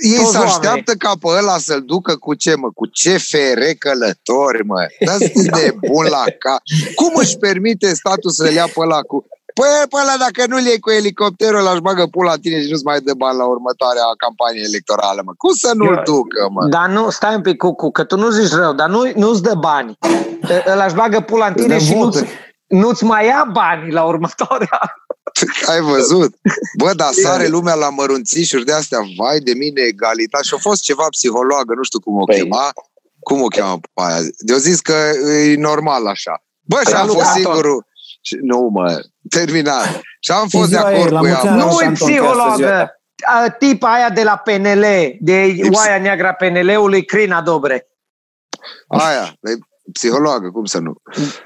[0.00, 0.98] ei Toți se așteaptă oameni.
[0.98, 2.68] ca pe ăla să-l ducă cu ce, mă?
[2.74, 4.86] Cu CFR călători, mă?
[5.04, 6.60] Dați de bun la ca.
[6.94, 9.26] Cum își permite statul să-l ia pe ăla cu...
[9.54, 12.70] Păi pe ăla dacă nu-l iei cu elicopterul ăla, își bagă pula la tine și
[12.70, 15.32] nu-ți mai dă bani la următoarea campanie electorală, mă.
[15.36, 16.66] Cum să nu-l ducă, mă?
[16.66, 19.54] Dar nu, stai un pic, cu, că tu nu zici rău, dar nu, nu-ți dă
[19.54, 19.98] bani.
[20.66, 22.24] Ăla își bagă pula în tine și nu-ți,
[22.66, 24.80] nu-ți mai ia bani la următoarea
[25.70, 26.34] Ai văzut?
[26.78, 30.44] Bă, dar sare lumea la mărunțișuri de astea, vai de mine, egalitate.
[30.44, 32.36] Și a fost ceva psihologă, nu știu cum o păi.
[32.36, 32.72] chema.
[33.20, 34.20] Cum o cheamă pe aia?
[34.38, 34.92] De-o zis că
[35.28, 36.42] e normal așa.
[36.60, 37.86] Bă, și am fost singurul...
[38.40, 40.00] Nu, mă, terminat.
[40.20, 41.54] Și am fost de acord cu ea.
[41.54, 42.92] Nu e psihologă.
[43.58, 44.84] Tipa aia de la PNL,
[45.20, 47.88] de oaia neagra PNL-ului, Crina Dobre.
[48.88, 49.58] Aia, e
[49.92, 51.02] psihologă, cum să nu?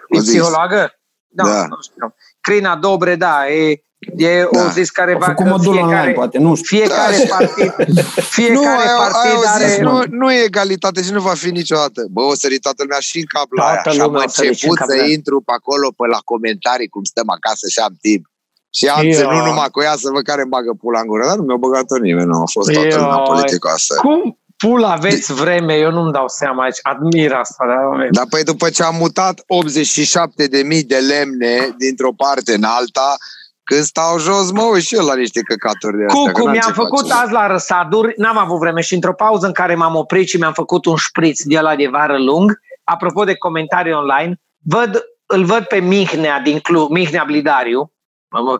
[0.08, 0.92] E psihologă?
[1.28, 1.66] Da, da.
[1.66, 2.14] nu știu.
[2.42, 3.82] Crina Dobre, da, e
[4.16, 4.64] E da.
[4.64, 6.76] o zis care va că fiecare, online, poate, nu știu.
[6.76, 7.36] fiecare da.
[7.36, 7.72] partid,
[8.36, 9.82] fiecare nu, partid ai, are...
[9.82, 12.06] Nu, nu e egalitate și nu va fi niciodată.
[12.10, 13.82] Bă, o sări toată lumea și în cap la aia.
[13.92, 17.94] Și am început să intru pe acolo, pe la comentarii, cum stăm acasă și am
[18.00, 18.24] timp.
[18.74, 19.12] Și am Eu.
[19.12, 21.56] ținut numai cu ea să văd care îmi bagă pula în gură, dar nu mi-a
[21.56, 23.94] băgat-o nimeni, nu a fost toată lumea politicoasă.
[23.94, 27.64] Cum, pula aveți vreme, eu nu-mi dau seama aici, admir asta.
[27.66, 32.62] Dar, dar păi după ce am mutat 87 de mii de lemne dintr-o parte în
[32.64, 33.16] alta,
[33.62, 36.32] când stau jos, mă uit și eu la niște căcaturi de astea.
[36.32, 37.22] Cucu, mi-am făcut face.
[37.22, 40.52] azi la răsaduri, n-am avut vreme și într-o pauză în care m-am oprit și mi-am
[40.52, 45.64] făcut un șpriț de la de vară lung, apropo de comentarii online, văd, îl văd
[45.64, 47.92] pe Mihnea din Cluj, Mihnea Blidariu,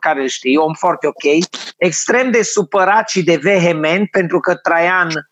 [0.01, 5.09] care îl știi, om foarte ok, extrem de supărat și de vehement pentru că Traian
[5.09, 5.32] Uh,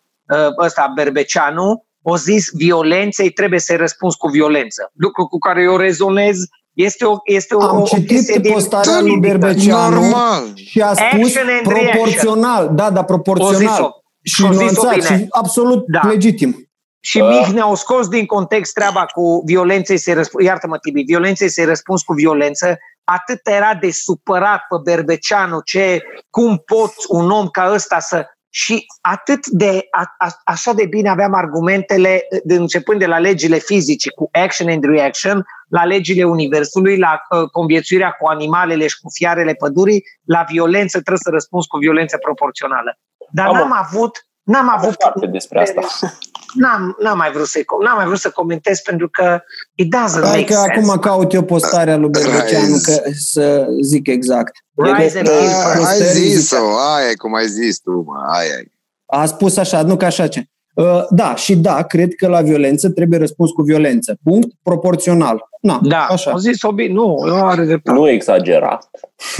[0.59, 4.91] ăsta, Berbeceanu, o zis violenței trebuie să-i răspunzi cu violență.
[4.93, 6.37] Lucru cu care eu rezonez
[6.73, 10.51] este o, este o, Am o citit postarea lui Berbeceanu Normal.
[10.55, 12.69] și a spus proporțional.
[12.73, 13.91] Da, da, proporțional.
[14.23, 16.07] Și nuanțat și absolut da.
[16.07, 16.71] legitim.
[16.99, 17.27] Și uh.
[17.27, 22.01] Mihnea au scos din context treaba cu violenței se răspuns, iartă-mă Tibi, violenței se răspuns
[22.01, 27.99] cu violență, atât era de supărat pe Berbeceanu ce, cum pot un om ca ăsta
[27.99, 33.19] să și atât de, a, a, așa de bine aveam argumentele, de, începând de la
[33.19, 38.99] legile fizice cu action and reaction, la legile universului, la uh, conviețuirea cu animalele și
[39.01, 42.97] cu fiarele pădurii, la violență trebuie să răspunzi cu violență proporțională.
[43.29, 45.81] Dar Am n-am avut N-am avut parte despre asta.
[46.53, 49.41] n-am, n-am mai vrut să n-am mai vrut să comentez pentru că
[49.75, 50.71] it doesn't Hai make că sense.
[50.71, 54.51] acum caut eu postarea lui Berbeceanu că să zic exact.
[54.75, 58.13] Rise and Da, kill ai Postării zis-o, zicea- aia e cum ai zis tu, mă,
[58.33, 58.65] aia e.
[59.05, 60.43] A spus așa, nu ca așa ce.
[60.75, 64.17] Uh, Da, și da, cred că la violență trebuie răspuns cu violență.
[64.23, 64.47] Punct.
[64.63, 65.49] Proporțional.
[65.61, 66.31] Na, Da, așa.
[66.31, 66.93] au zis-o bine.
[66.93, 67.97] Nu, eu are dreptate.
[67.97, 68.79] Nu exagera.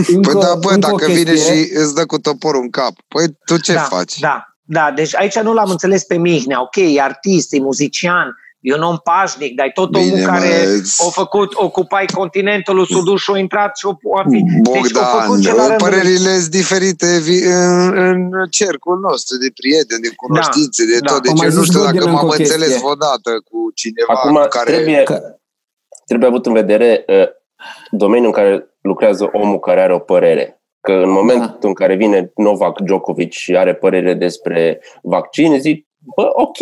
[0.08, 1.56] Încă- Păi da, bă, încă o dacă vine chestie.
[1.64, 4.20] și îți dă cu toporul în cap, păi tu ce da, faci?
[4.20, 6.62] Da, da, deci aici nu l-am înțeles pe Mihnea.
[6.62, 8.28] Ok, e artist, e muzician,
[8.60, 12.06] e un om pașnic, dar e tot omul Bine, mă, care îți- a făcut, ocupai
[12.06, 13.86] continentul, s-a dus și a intrat și
[14.18, 14.40] a fi.
[14.72, 15.90] Deci a Bogdan, făcut ce la rândul lui.
[15.90, 21.12] părerile sunt diferite vi- în, în cercul nostru de prieteni, de cunoștințe, de da.
[21.12, 21.16] tot.
[21.16, 22.54] Am Deci mai eu nu zis știu Godin dacă încă m-am o chestie.
[22.56, 24.72] înțeles vreodată cu cineva Acum cu care...
[24.72, 25.22] trebuie, Că-
[26.06, 27.28] trebuie avut în vedere uh,
[27.92, 30.61] domeniul în care lucrează omul care are o părere.
[30.82, 31.68] Că în momentul Da.
[31.68, 36.60] în care vine Novak Djokovic și are părere despre vaccin, zic, bă, ok,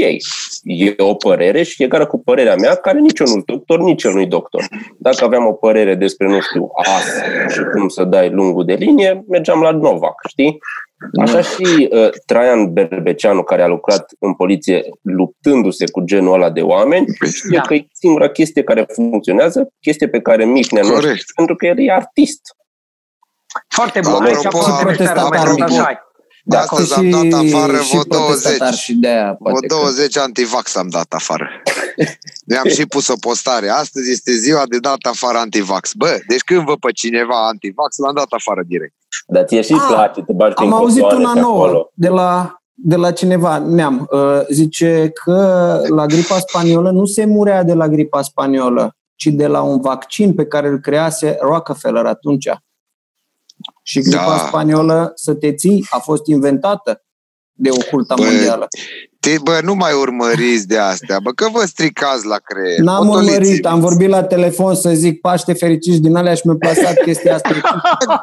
[0.63, 4.11] e o părere și egală cu părerea mea, care nici eu nu doctor, nici el
[4.13, 4.67] nu-i doctor.
[4.97, 7.05] Dacă aveam o părere despre, nu știu, as
[7.53, 10.57] și cum să dai lungul de linie, mergeam la Novak, știi?
[11.19, 16.61] Așa și uh, Traian Berbeceanu, care a lucrat în poliție luptându-se cu genul ăla de
[16.61, 17.61] oameni, știe Da.
[17.61, 21.15] că e singura chestie care funcționează, chestie pe care Mihnea nu Corect.
[21.15, 22.41] știe, pentru că el e artist.
[23.67, 24.11] Foarte bun.
[24.11, 25.97] Apropo, Aici a fost apropo, dreptate, apropo, așa e.
[26.43, 28.73] De Da, astăzi am dat afară vreo protestatar 20.
[28.73, 31.47] Și de aia, Vreo poate că- 20 antivax am dat afară.
[32.47, 33.69] Mi-am și pus o postare.
[33.69, 35.93] Astăzi este ziua de dat afară antivax.
[35.93, 38.93] Bă, deci când văd pe cineva antivax, l-am dat afară direct.
[39.27, 41.91] Dar ție și Ah, place, te bagi Am prin auzit cotoane una pe nouă acolo.
[41.93, 44.07] de la, de la cineva, neam.
[44.11, 49.47] Uh, zice că la gripa spaniolă nu se murea de la gripa spaniolă, ci de
[49.47, 52.47] la un vaccin pe care îl crease Rockefeller atunci.
[53.89, 54.45] Și gripa Da.
[54.47, 57.03] spaniolă, să te ții, a fost inventată
[57.53, 58.67] de oculta Bă, mondială.
[59.19, 62.79] Te, bă, nu mai urmăriți de astea, bă, că vă stricați la creier.
[62.79, 63.35] N-am Potoliți-vă.
[63.37, 67.33] urmărit, am vorbit la telefon să zic Paște fericiți din alea și mi-a plasat chestia
[67.35, 67.49] asta.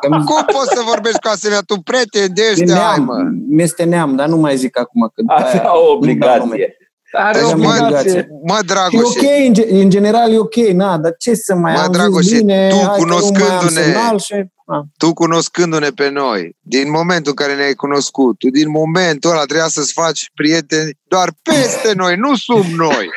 [0.01, 1.63] Că mi- Cum poți să vorbești cu asemenea?
[1.67, 3.17] Tu prieteni de E ăștia ai, neam, mă.
[3.49, 5.11] mi-este neam, dar nu mai zic acum.
[5.15, 6.77] Că Avea o obligație.
[7.13, 8.29] Are Deci, o mă, obligație.
[8.47, 11.55] Mă, Și e Dragoșe, ok, în, ge- în general e ok, na, dar ce să
[11.55, 14.35] mai Mă, am Dragoșe, zis bine, tu hai că nu mai am cunoscându-ne- semnal și...
[14.69, 14.83] A.
[14.97, 19.69] tu cunoscându-ne pe noi, din momentul în care ne-ai cunoscut, tu din momentul ăla trebuia
[19.69, 23.09] să-ți faci prieteni doar peste noi, nu sub noi.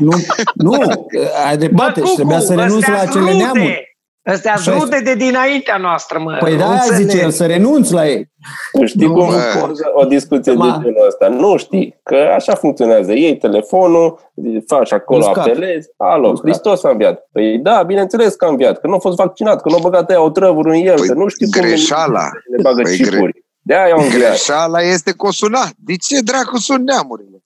[0.00, 0.10] Nu,
[0.54, 1.08] nu,
[1.46, 3.89] ai dreptate și trebuia să renunț la acele neamuri.
[4.24, 6.36] Astea Așa rude de dinaintea noastră, mă.
[6.40, 7.08] Păi Nu da, aia înțeleg.
[7.08, 8.30] zice el, să renunț la ei.
[8.72, 9.32] Tu știi Nu, cum bă.
[9.32, 10.78] funcționează o discuție de Ma.
[10.82, 11.28] genul ăsta?
[11.28, 13.12] Nu știi, că așa funcționează.
[13.12, 14.18] Iei telefonul,
[14.66, 15.46] faci acolo, Uscat.
[15.46, 16.48] apelezi, alo, Uscat.
[16.50, 17.28] Hristos a înviat.
[17.32, 20.10] Păi da, bineînțeles că a înviat, că nu a fost vaccinat, că nu a băgat
[20.10, 22.28] aia o trăvuri în el, Păi, că nu știu cum greșeala.
[22.56, 23.44] le bagă Păi, chipuri.
[23.62, 24.28] De aia au înviat.
[24.28, 25.60] Greșeala este că o suna.
[25.76, 27.38] De ce dracu sunt neamurile?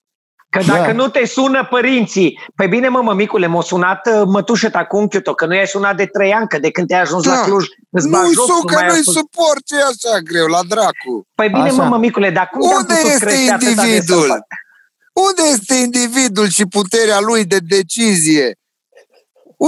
[0.59, 0.93] Că dacă Da.
[0.93, 5.21] nu te sună părinții, păi bine mă, mămicule, m-a sunat uh, mătușă ta cu unchiul
[5.21, 7.33] tău, că nu i-ai sunat de trei ani, că de când te-ai ajuns Da.
[7.35, 9.17] la Cluj, îți bagi Nu-i joc, su, nu că mai nu-i ascult.
[9.17, 11.27] suport ce e așa greu, la dracu.
[11.35, 11.83] Păi bine Așa.
[11.83, 14.19] mă, mămicule, dar cum te-am Unde putut este crește atâta de individul?
[14.19, 14.47] sălbat?
[15.13, 18.57] Unde este individul și puterea lui de decizie?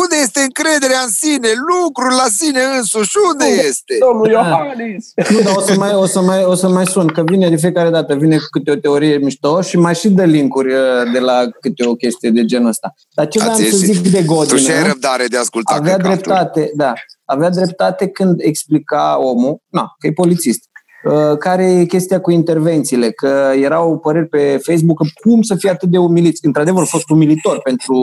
[0.02, 3.16] Unde este încrederea în sine, lucrul la sine însuși?
[3.30, 3.94] Unde este?
[4.06, 4.32] Domnul Da.
[4.32, 5.04] Iohannis!
[5.32, 7.56] Nu, dar o să, mai, o, să mai, o să mai sun, că vine de
[7.56, 10.80] fiecare dată, vine cu câte o teorie mișto și mai și dă linkuri uh,
[11.12, 12.92] de la câte o chestie de genul ăsta.
[13.14, 13.94] Dar ce vreau Ați să ieșit.
[13.94, 14.86] zic de Tu Godin, și ai nu?
[14.86, 16.22] răbdare de ascultat avea căcaturi.
[16.22, 16.92] dreptate, da,
[17.24, 20.60] avea dreptate când explica omul, na, că e polițist,
[21.04, 25.70] uh, care e chestia cu intervențiile, că erau păreri pe Facebook că cum să fie
[25.70, 26.46] atât de umiliți.
[26.46, 27.96] Într-adevăr, a fost umilitor pentru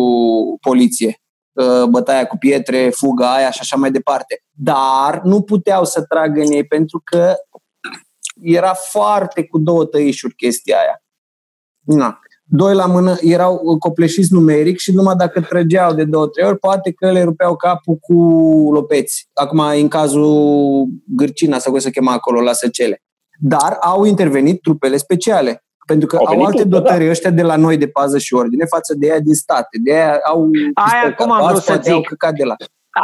[0.61, 1.13] poliție, uh,
[1.89, 4.43] bătaia cu pietre, fuga aia și așa mai departe.
[4.51, 7.35] Dar nu puteau să tragă în ei pentru că
[8.41, 11.03] era foarte cu două tăișuri chestia aia.
[11.81, 12.19] Na.
[12.45, 16.91] Doi la mână erau copleșiți numeric și numai dacă trăgeau de două, trei ori, poate
[16.91, 18.13] că le rupeau capul cu
[18.71, 19.29] lopeți.
[19.33, 23.01] Acum, în cazul Gârcina, sau cum se chema acolo, la Săcele.
[23.39, 25.62] Dar au intervenit trupele speciale.
[25.85, 28.33] Pentru că Au au, venit alte trupe, dotări ăștia de la noi de pază și
[28.33, 29.77] ordine față de ea din state.
[29.83, 32.07] De aia au Aia pistol cum am capați, vrut să poate au zic.
[32.07, 32.55] căcat de la.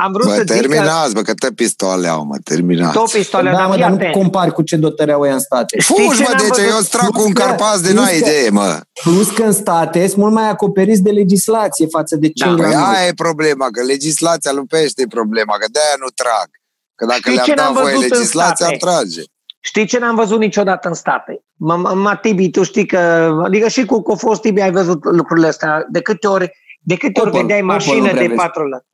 [0.03, 2.93] Am vrut Bă, să zic că terminați, bă, că te pistoale au, mă, terminați.
[2.93, 4.13] două pistoale, Da, dar mă, fii dar nu atent.
[4.13, 5.79] compari cu ce dotări au ea în state.
[5.79, 6.71] Știți Fugi, ce mă, n-am deci văzut?
[6.73, 8.79] eu strac cu un Plus că- carpaz de plus n-ai că- idee, mă.
[9.03, 12.55] Plus că în state sunt mult mai acoperiți de legislație față de cei Da.
[12.55, 12.83] la Păi noi.
[12.95, 16.49] aia e problema, că legislația lupește problema, că de-aia nu trag.
[16.95, 18.85] Că dacă Știți le-ar ce da n-am voie văzut în legislația, ar state?
[18.85, 19.21] trage.
[19.59, 21.43] Știi ce n-am văzut niciodată în state?
[21.55, 22.97] M- Matibi, tu știi că,
[23.43, 25.85] adică și cu, cu fost Tibi ai văzut lucrurile astea.
[25.89, 28.35] De câte ori, de câte ori Opel, vedeai Opel mașină nu prea de vezi.
[28.35, 28.85] patrulă?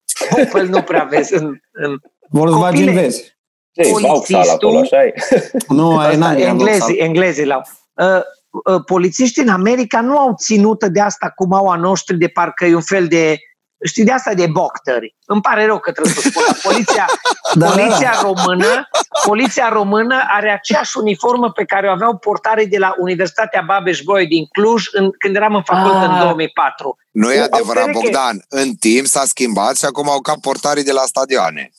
[0.47, 1.97] Opel nu prea vezi în, în
[2.30, 3.01] Volkswagen Copile.
[3.01, 3.38] vezi.
[3.71, 5.13] Ce, Vauxhall acolo, așa e?
[5.67, 7.62] Nu, aia Asta, n-are englezii, englezii l-au.
[7.93, 8.21] Uh,
[8.73, 12.65] uh, polițiștii în America nu au ținută de asta cum au a noștri, de parcă
[12.65, 13.38] e un fel de
[13.86, 15.15] știi, de asta de boctări.
[15.26, 16.43] Îmi pare rău că trebuie să spun.
[16.63, 17.06] Poliția,
[17.54, 18.21] da, poliția, da.
[18.21, 18.89] română,
[19.26, 24.45] poliția română are aceeași uniformă pe care o aveau portarii de la Universitatea Babeș-Bolyai din
[24.45, 26.98] Cluj în, când eram în facultate în 2004.
[26.98, 27.06] Ah.
[27.12, 28.45] Nu e adevărat, Bogdan.
[28.50, 31.71] În timp s-a schimbat și acum au ca portarii de la stadioane.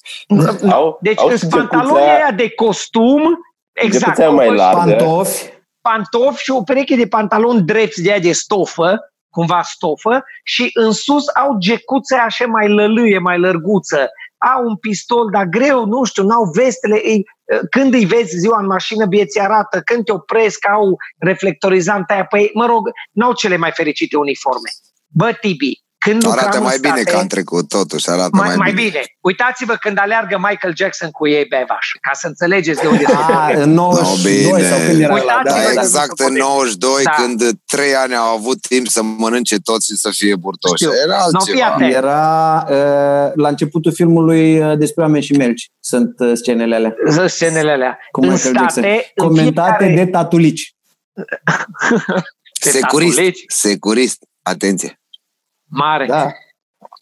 [1.00, 3.38] Deci sunt pantaloni aia de costum,
[3.72, 4.78] exact, mai largă.
[4.78, 5.44] pantofi,
[5.80, 8.98] pantofi și o pereche de pantaloni drepți de aia de stofă,
[9.36, 14.08] cumva stofă și în sus au gecuțe așa mai lălâie, mai lărguță.
[14.54, 16.96] Au un pistol, dar greu, nu știu, n-au vestele.
[17.04, 17.24] Ei,
[17.70, 22.24] când îi vezi ziua în mașină, bieți arată, când te opresc, au reflectorizant aia.
[22.24, 24.70] Păi, mă rog, n-au cele mai fericite uniforme.
[25.06, 28.88] Bă, Tibi, când arată mai bine ca în trecut, totuși arată mai, mai, mai bine.
[28.88, 29.02] bine.
[29.20, 33.70] Uitați-vă când aleargă Michael Jackson cu ei bevaș, ca să înțelegeți de unde ah, în
[33.72, 37.10] 92 no, sau când era la, da, exact în 92 da.
[37.10, 40.74] când trei ani au avut timp să mănânce toți și să fie burtoși.
[40.74, 40.90] Știu.
[41.04, 41.76] Era altceva.
[41.78, 45.70] No, era uh, la începutul filmului uh, despre oameni și melci.
[45.80, 46.94] Sunt uh, scenele alea.
[47.10, 47.98] Sunt scenele alea.
[48.10, 49.28] Cu în Michael state, Jackson.
[49.28, 50.04] Comentate fiecare...
[50.04, 50.74] de tatulici.
[52.72, 55.00] securist, securist, atenție.
[55.68, 56.06] Mare.
[56.06, 56.30] Da.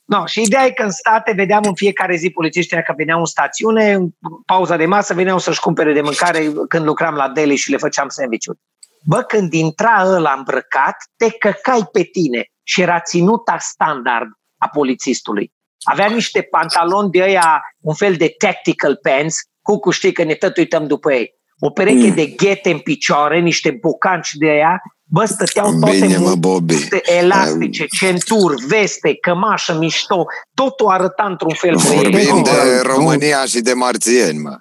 [0.05, 3.24] No, și ideea e că în state vedeam în fiecare zi polițiștii că veneau în
[3.24, 4.09] stațiune, în
[4.46, 8.09] pauza de masă veneau să-și cumpere de mâncare când lucram la deli și le făceam
[8.09, 8.59] sandwich-uri.
[9.07, 15.53] Bă, când intra ăla îmbrăcat, te căcai pe tine și era ținuta standard a polițistului.
[15.81, 20.57] Avea niște pantaloni de ăia, un fel de tactical pants, cu știi că ne tot
[20.57, 21.35] uităm după ei.
[21.59, 22.14] O pereche mm.
[22.14, 24.83] de ghete în picioare, niște bocanci de aia
[25.14, 26.74] Bă, stăteau toate Bine, mă, Bobby.
[27.20, 31.77] elastice, centuri, veste, cămașă, mișto, totul arăta într-un fel.
[31.77, 34.59] Vorbim de România și de marțieni, mă.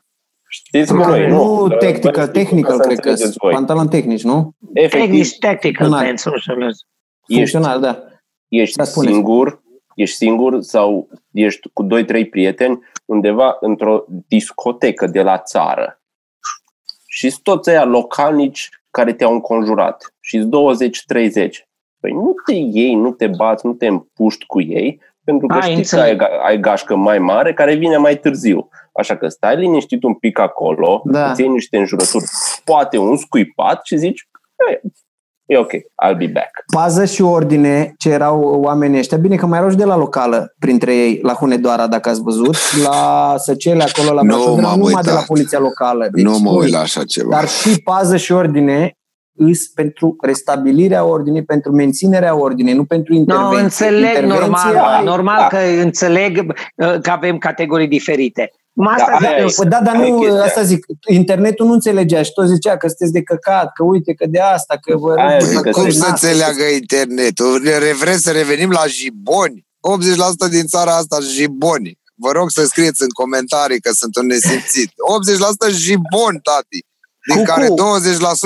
[0.47, 1.35] Știți cum noi, nu?
[1.35, 3.15] Nu, technical, technical, cred că
[3.51, 4.55] pantalon tehnici, nu?
[4.73, 6.55] Tehnici, technical pants, nu știu.
[7.27, 8.03] Funcțional, da.
[8.47, 9.61] Ești da, singur,
[9.95, 16.01] ești singur sau ești cu 2-3 prieteni undeva într-o discotecă de la țară.
[17.07, 21.49] Și toți ăia localnici care te-au înconjurat și 20-30.
[21.99, 25.71] Păi nu te iei, nu te bați, nu te împuști cu ei, pentru că ai,
[25.71, 28.69] știi că ai, ai gașcă mai mare care vine mai târziu.
[28.93, 31.29] Așa că stai liniștit un pic acolo, da.
[31.29, 32.25] îți iei niște înjurături,
[32.63, 34.27] poate un scuipat și zici,
[35.45, 36.51] e ok, I'll be back.
[36.73, 39.17] Pază și ordine ce erau oamenii ăștia.
[39.17, 42.55] Bine că mai erau și de la locală printre ei, la Hunedoara, dacă ați văzut,
[42.83, 46.07] la Săcele, acolo la Brașov, no, numai de la poliția locală.
[46.11, 47.29] Deci, nu mă uit la așa ceva.
[47.29, 48.97] Dar și pază și ordine
[49.35, 53.57] îs pentru restabilirea ordinii, pentru menținerea ordinii, nu pentru intervenție.
[53.57, 55.03] Nu, înțeleg, normal, ai...
[55.03, 55.47] normal da.
[55.47, 58.51] că înțeleg uh, că avem categorii diferite.
[58.75, 62.87] Asta da, zic, da, dar nu, asta zic, internetul nu înțelegea și tot zicea că
[62.87, 65.13] sunteți de căcat, că uite, că de asta, că vă...
[65.17, 67.61] Aia, că cum să înțeleagă internetul?
[67.99, 69.65] Vrem să revenim la jiboni?
[70.47, 71.99] 80% din țara asta jiboni.
[72.15, 74.89] Vă rog să scrieți în comentarii că sunt un nesimțit.
[75.69, 76.79] 80% jiboni, tati.
[77.27, 77.47] Din Cucu.
[77.47, 77.71] care 20%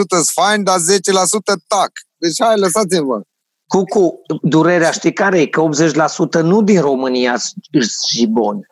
[0.08, 0.80] sunt fain, dar 10%
[1.68, 1.92] tac.
[2.18, 3.22] Deci hai, lăsați-mă.
[3.68, 5.48] Cucu, durerea știi care e?
[5.48, 5.62] Că
[6.40, 8.66] 80% nu din România sunt jiboni.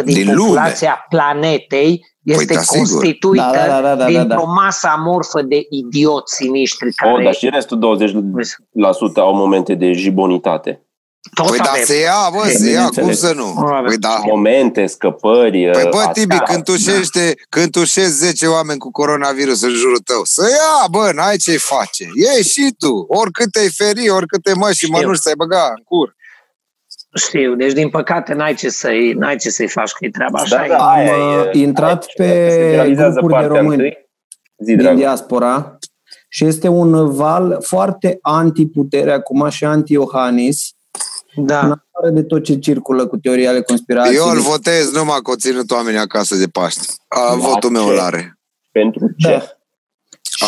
[0.00, 1.22] 80% din, din populația lume.
[1.22, 4.62] planetei păi este păi, da, constituită da, da, da, da, dintr-o da, da.
[4.62, 6.92] masă amorfă de idioți siniștri.
[6.92, 7.12] Care...
[7.12, 7.98] Oh, dar și restul
[9.12, 10.80] 20% au momente de jibonitate.
[11.34, 13.66] Tot păi da, se ia, bă, se ia, cum să nu?
[13.86, 14.20] Păi da.
[14.26, 17.32] Momente, scăpări, Păi bă, Tibi, când tușește, da.
[17.48, 22.08] când tușești 10 oameni cu coronavirus în jurul tău, să ia, bă, n-ai ce face.
[22.14, 26.15] Ieși și tu, oricât te-ai feri, oricât te mă și mănuși să-i băga în cur.
[27.16, 30.56] Știu, deci din păcate n-ai ce să-i, n-ai ce să-i faci, că e treaba așa.
[30.56, 30.98] Da, da, Am
[31.52, 33.98] e, intrat pe grupuri de români
[34.58, 35.78] Zi, din diaspora
[36.28, 40.76] și este un val foarte anti-putere acum și anti-Iohannis
[41.36, 41.60] da.
[41.60, 44.16] În afară de tot ce circulă cu teoria ale conspirației.
[44.16, 46.80] Eu îl votez numai că o ținut oamenii acasă de Paște.
[47.08, 48.38] A, da, votul meu îl are.
[48.72, 49.28] Pentru ce?
[49.28, 49.42] Da.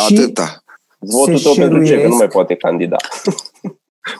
[0.05, 0.63] Atâta.
[0.99, 2.01] Votul tău pentru ce?
[2.01, 2.97] Că nu mai poate candida.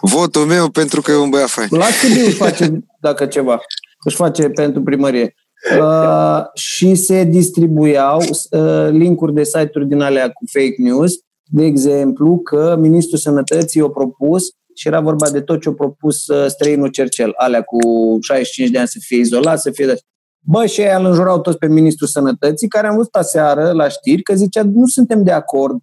[0.01, 1.69] Votul meu pentru că e un băiat fain.
[1.71, 3.61] La ce își face, dacă ceva,
[4.05, 5.35] își face pentru primărie.
[5.81, 8.19] Uh, și se distribuiau
[8.51, 11.13] uh, linkuri de site-uri din alea cu fake news,
[11.45, 14.43] de exemplu că Ministrul Sănătății a propus
[14.75, 17.79] și era vorba de tot ce a propus uh, străinul Cercel, alea cu
[18.21, 19.87] 65 de ani să fie izolat, să fie...
[19.87, 19.99] De...
[20.41, 24.23] Bă, și ei îl înjurau toți pe Ministrul Sănătății, care am văzut aseară la știri
[24.23, 25.81] că zicea nu suntem de acord,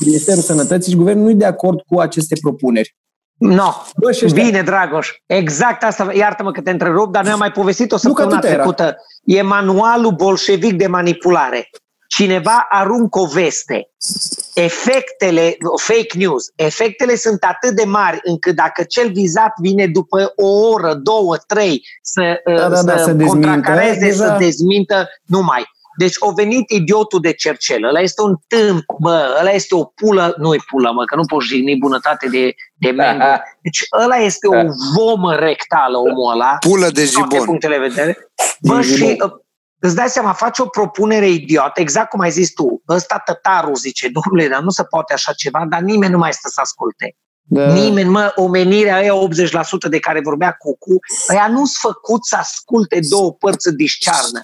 [0.00, 2.96] Ministerul Sănătății și Guvernul nu e de acord cu aceste propuneri.
[3.38, 5.10] No, Bă, bine, Dragoș.
[5.26, 8.96] Exact asta, iartă-mă că te întrerup, dar ne-am mai povestit o săptămână trecută.
[9.24, 11.68] E manualul bolșevic de manipulare.
[12.08, 13.88] Cineva aruncă o veste
[14.54, 20.46] efectele, fake news, efectele sunt atât de mari încât dacă cel vizat vine după o
[20.46, 25.40] oră, două, trei să, Da, da, să, da, să dezmintă, contracareze, deja- să dezmintă, nu
[25.40, 25.64] mai.
[25.96, 30.34] Deci a venit idiotul de cercel, ăla este un tâmp, bă, ăla este o pulă,
[30.38, 33.26] nu-i pulă, mă, că nu poți jigni bunătate de, de membru.
[33.62, 34.62] Deci ăla este o
[34.96, 36.56] vomă rectală, omul ăla.
[36.58, 37.46] Pulă de din toate jibon.
[37.46, 38.32] punctele de vedere.
[38.60, 39.32] Bă, și uh,
[39.78, 42.82] îți dai seama, faci o propunere idiotă, exact cum ai zis tu.
[42.88, 46.48] Ăsta tătarul zice, domnule, dar nu se poate așa ceva, dar nimeni nu mai stă
[46.48, 47.16] să asculte.
[47.46, 47.72] Da.
[47.72, 49.12] Nimeni, mă, omenirea aia
[49.86, 50.98] 80% de care vorbea Cucu,
[51.30, 54.42] ăia nu-s făcut să asculte două părți în discearnă.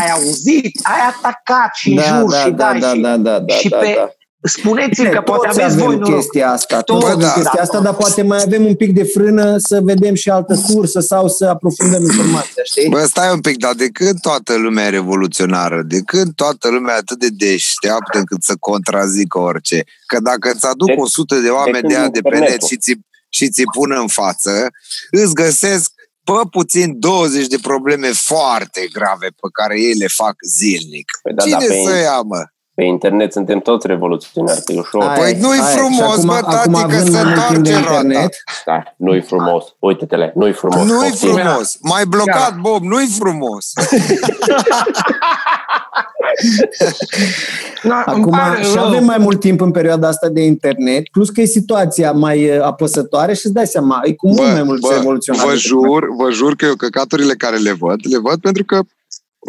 [0.00, 3.16] Ai auzit, ai atacat și în da, jur da, și da, dai da, și, da,
[3.16, 4.08] da, da, și da, pe, da.
[4.48, 6.14] spuneți-mi Bine, că poate toți aveți avem voi noroc.
[6.14, 7.32] chestia asta, toți Toți, avem da.
[7.32, 11.00] chestia asta, dar poate mai avem un pic de frână să vedem și altă sursă
[11.00, 12.88] sau să aprofundăm informația, știi?
[12.88, 15.82] Bă, stai un pic, dar de când toată lumea e revoluționară?
[15.86, 19.84] De când toată lumea e atât de deșteaptă încât să contrazică orice?
[20.06, 22.68] Că dacă îți aduc De- 100 de oameni când de aia de pe net internetul.
[22.68, 22.92] și ți,
[23.28, 24.70] și ți pun în față,
[25.10, 25.90] îți găsesc
[26.24, 31.10] pe puțin 20 de probleme foarte grave pe care ei le fac zilnic.
[31.22, 32.44] Păi da, Cine da, pe, să ia, mă?
[32.74, 35.02] pe internet suntem toți revoluționari, că e ușor.
[35.02, 35.74] Aia Păi e, nu-i aia e.
[35.76, 38.02] frumos, Și acum, bă, acum tati, că având se mai mult timp de întoarce roata.
[38.06, 38.34] internet,
[38.66, 39.64] Da, nu-i frumos.
[39.78, 40.84] Uite-te-le, nu-i frumos.
[40.86, 41.32] Nu-i Poftim.
[41.34, 41.76] frumos.
[41.80, 43.72] Mai blocat, Bob, nu-i frumos.
[47.82, 48.84] Na, îmi Acum pare și rău.
[48.84, 52.62] avem mai mult timp în perioada asta de internet, plus că e situația mai uh,
[52.62, 55.46] apăsătoare și îți dai seama, e cu mult mai mult revoluționar.
[55.46, 58.80] vă jur, vă jur că eu căcaturile care le văd, le văd pentru că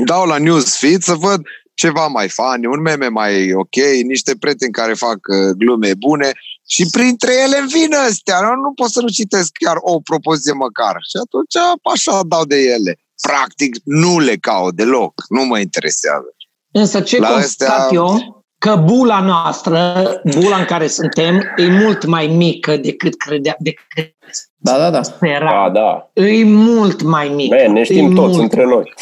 [0.05, 1.41] dau la newsfeed să văd
[1.73, 6.31] ceva mai funny, un meme mai ok, niște prieteni care fac uh, glume bune
[6.67, 8.39] și printre ele îmi vin astea.
[8.39, 10.95] Nu, nu pot să nu citesc chiar o propoziție măcar.
[11.09, 11.55] Și atunci
[11.93, 12.97] așa dau de ele.
[13.21, 16.35] Practic nu le caut deloc, nu mă interesează.
[16.73, 20.03] Însă ce La constat astea- eu, că bula noastră,
[20.39, 24.15] bula în care suntem, e mult mai mică decât credea, decât
[24.55, 25.03] Da, da, da.
[25.03, 25.69] spera.
[25.71, 25.79] Da,
[26.13, 26.21] da.
[26.23, 27.55] E mult mai mică.
[27.63, 28.41] Man, ne E știm toți mult.
[28.41, 28.93] între noi.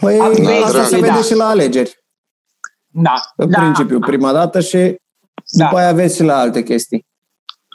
[0.00, 1.20] Păi Aveți asta se dreptate, vede da.
[1.22, 2.04] și la alegeri,
[2.88, 3.58] Da, în da.
[3.58, 5.64] principiu, prima dată și Da.
[5.64, 7.06] după aia aveți și la alte chestii.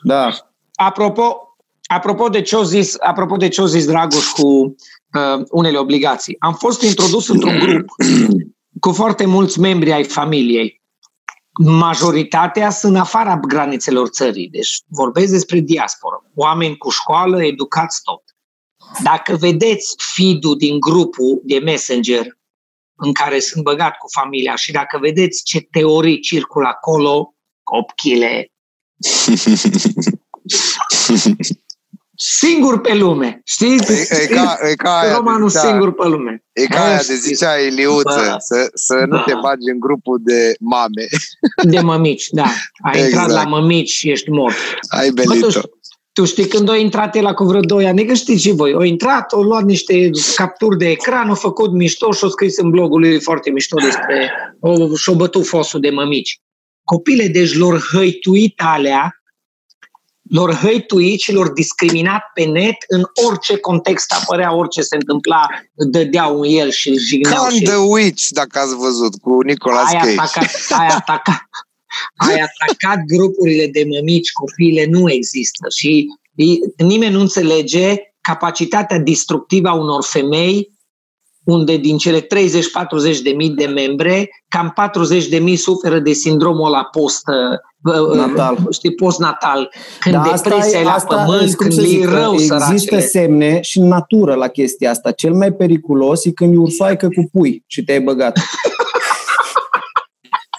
[0.04, 0.30] Da.
[0.74, 1.38] Apropo,
[1.86, 6.36] apropo de ce a zis, apropo de ce a zis Dragoș cu uh, unele obligații.
[6.39, 7.86] Am fost introdus într-un grup
[8.80, 10.82] cu foarte mulți membri ai familiei.
[11.64, 16.24] Majoritatea sunt în afara granițelor țării, deci vorbesc despre diasporă.
[16.36, 18.24] Oameni cu școală, educați tot.
[19.04, 22.38] Dacă vedeți feed-ul din grupul de Messenger
[22.96, 28.52] în care sunt băgat cu familia și dacă vedeți ce teorii circulă acolo, copchile,
[32.22, 33.92] singur pe lume, știți?
[33.92, 36.44] E, e, ca, e ca aia de Romanul zicea, singur pe lume.
[36.54, 38.36] e ca aia de Bă, zicea Iliuță, Bă.
[38.40, 39.24] să, să nu Bă.
[39.26, 41.06] te bagi în grupul de mame.
[41.64, 42.44] De mămici, da.
[42.84, 43.10] Ai Exact.
[43.12, 44.56] intrat la mămici și ești mort.
[44.90, 45.48] Ai Bă, belito.
[45.48, 45.60] tu,
[46.14, 48.86] tu știi când a intrat el cu vreo 2 ani, că știți și voi, a
[48.86, 53.00] intrat, a luat niște capturi de ecran, a făcut mișto și a scris în blogul
[53.00, 56.40] lui foarte mișto despre, o, și-a bătut fosul de mămici.
[56.84, 59.19] Copile, deci lor hăituit alea,
[60.30, 66.40] lor hăituit și lor discriminat pe net în orice context apărea, orice se întâmpla, dădeau
[66.40, 70.12] în el și jigneau Can și the Witch, dacă ați văzut, cu Nicolas ai Cage.
[70.20, 70.50] atacat,
[70.80, 71.42] ai atacat,
[72.16, 76.06] ai atacat grupurile de mămici, copiile nu există și
[76.36, 80.78] i- nimeni nu înțelege capacitatea distructivă a unor femei
[81.50, 82.26] unde din cele 30-40
[83.24, 88.58] de mii de membre, cam 40 de mii suferă de sindromul ăla post, uh, Natal.
[88.72, 92.06] știi, post-natal, când Da, da, depresia e la pământ, cum când să le zic, e
[92.06, 93.02] rău Există săracele.
[93.02, 95.12] semne și în natură la chestia asta.
[95.12, 98.38] Cel mai periculos e când e ursoaică cu pui și te-ai băgat.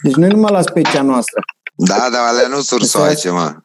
[0.02, 1.40] Deci nu e numai la specia noastră.
[1.74, 3.54] Da, dar alea nu sursoaice, mă.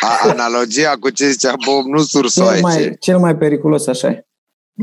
[0.00, 2.60] A, analogia cu ce zicea Bob, nu Cel sursoaice.
[2.62, 4.24] mai, cel mai periculos așa e.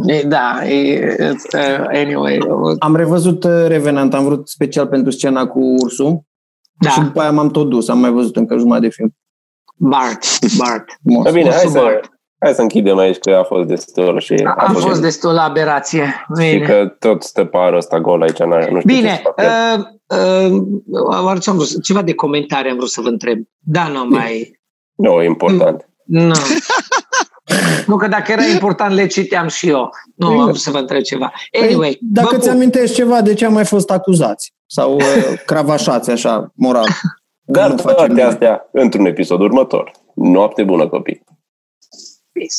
[0.05, 1.15] E, Da, e,
[1.55, 6.21] uh, anyway, uh, Am revăzut uh, Revenant, am vrut special pentru scena cu ursul
[6.89, 9.15] și da, după aia m-am tot dus, am mai văzut încă jumătate de film.
[9.75, 10.25] Bart,
[10.57, 10.85] Bart.
[11.03, 11.23] Mor.
[11.23, 12.09] Da, bine, hai Ursul să, Bart.
[12.39, 14.99] hai să închidem aici că a fost destul și A, a fost bine.
[14.99, 16.03] destul la aberație.
[16.41, 16.65] Și Bine.
[16.65, 19.41] că tot stă parul ăsta gol aici, n- nu știu ce Bine, să fac cu
[19.41, 19.89] el.
[20.59, 23.39] uh, uh, oare ce am vrut, ceva de comentarii am vrut să vă întreb.
[23.59, 24.59] Da, nu mai...
[24.95, 25.89] Nu, e important.
[26.05, 26.31] Nu.
[27.87, 29.89] nu, că dacă era important le citeam și eu.
[30.15, 31.31] Nu, am vrut să vă întreb ceva.
[31.61, 32.55] Anyway, Păi, Dacă vă ți pup.
[32.55, 34.53] amintești ceva, de ce am mai fost acuzați?
[34.65, 35.03] Sau uh,
[35.45, 36.87] cravașați așa, moral?
[37.41, 38.23] Dar nu facem toate bine.
[38.23, 39.91] astea într-un episod următor.
[40.15, 41.23] Noapte bună, copii!
[42.31, 42.55] Peace.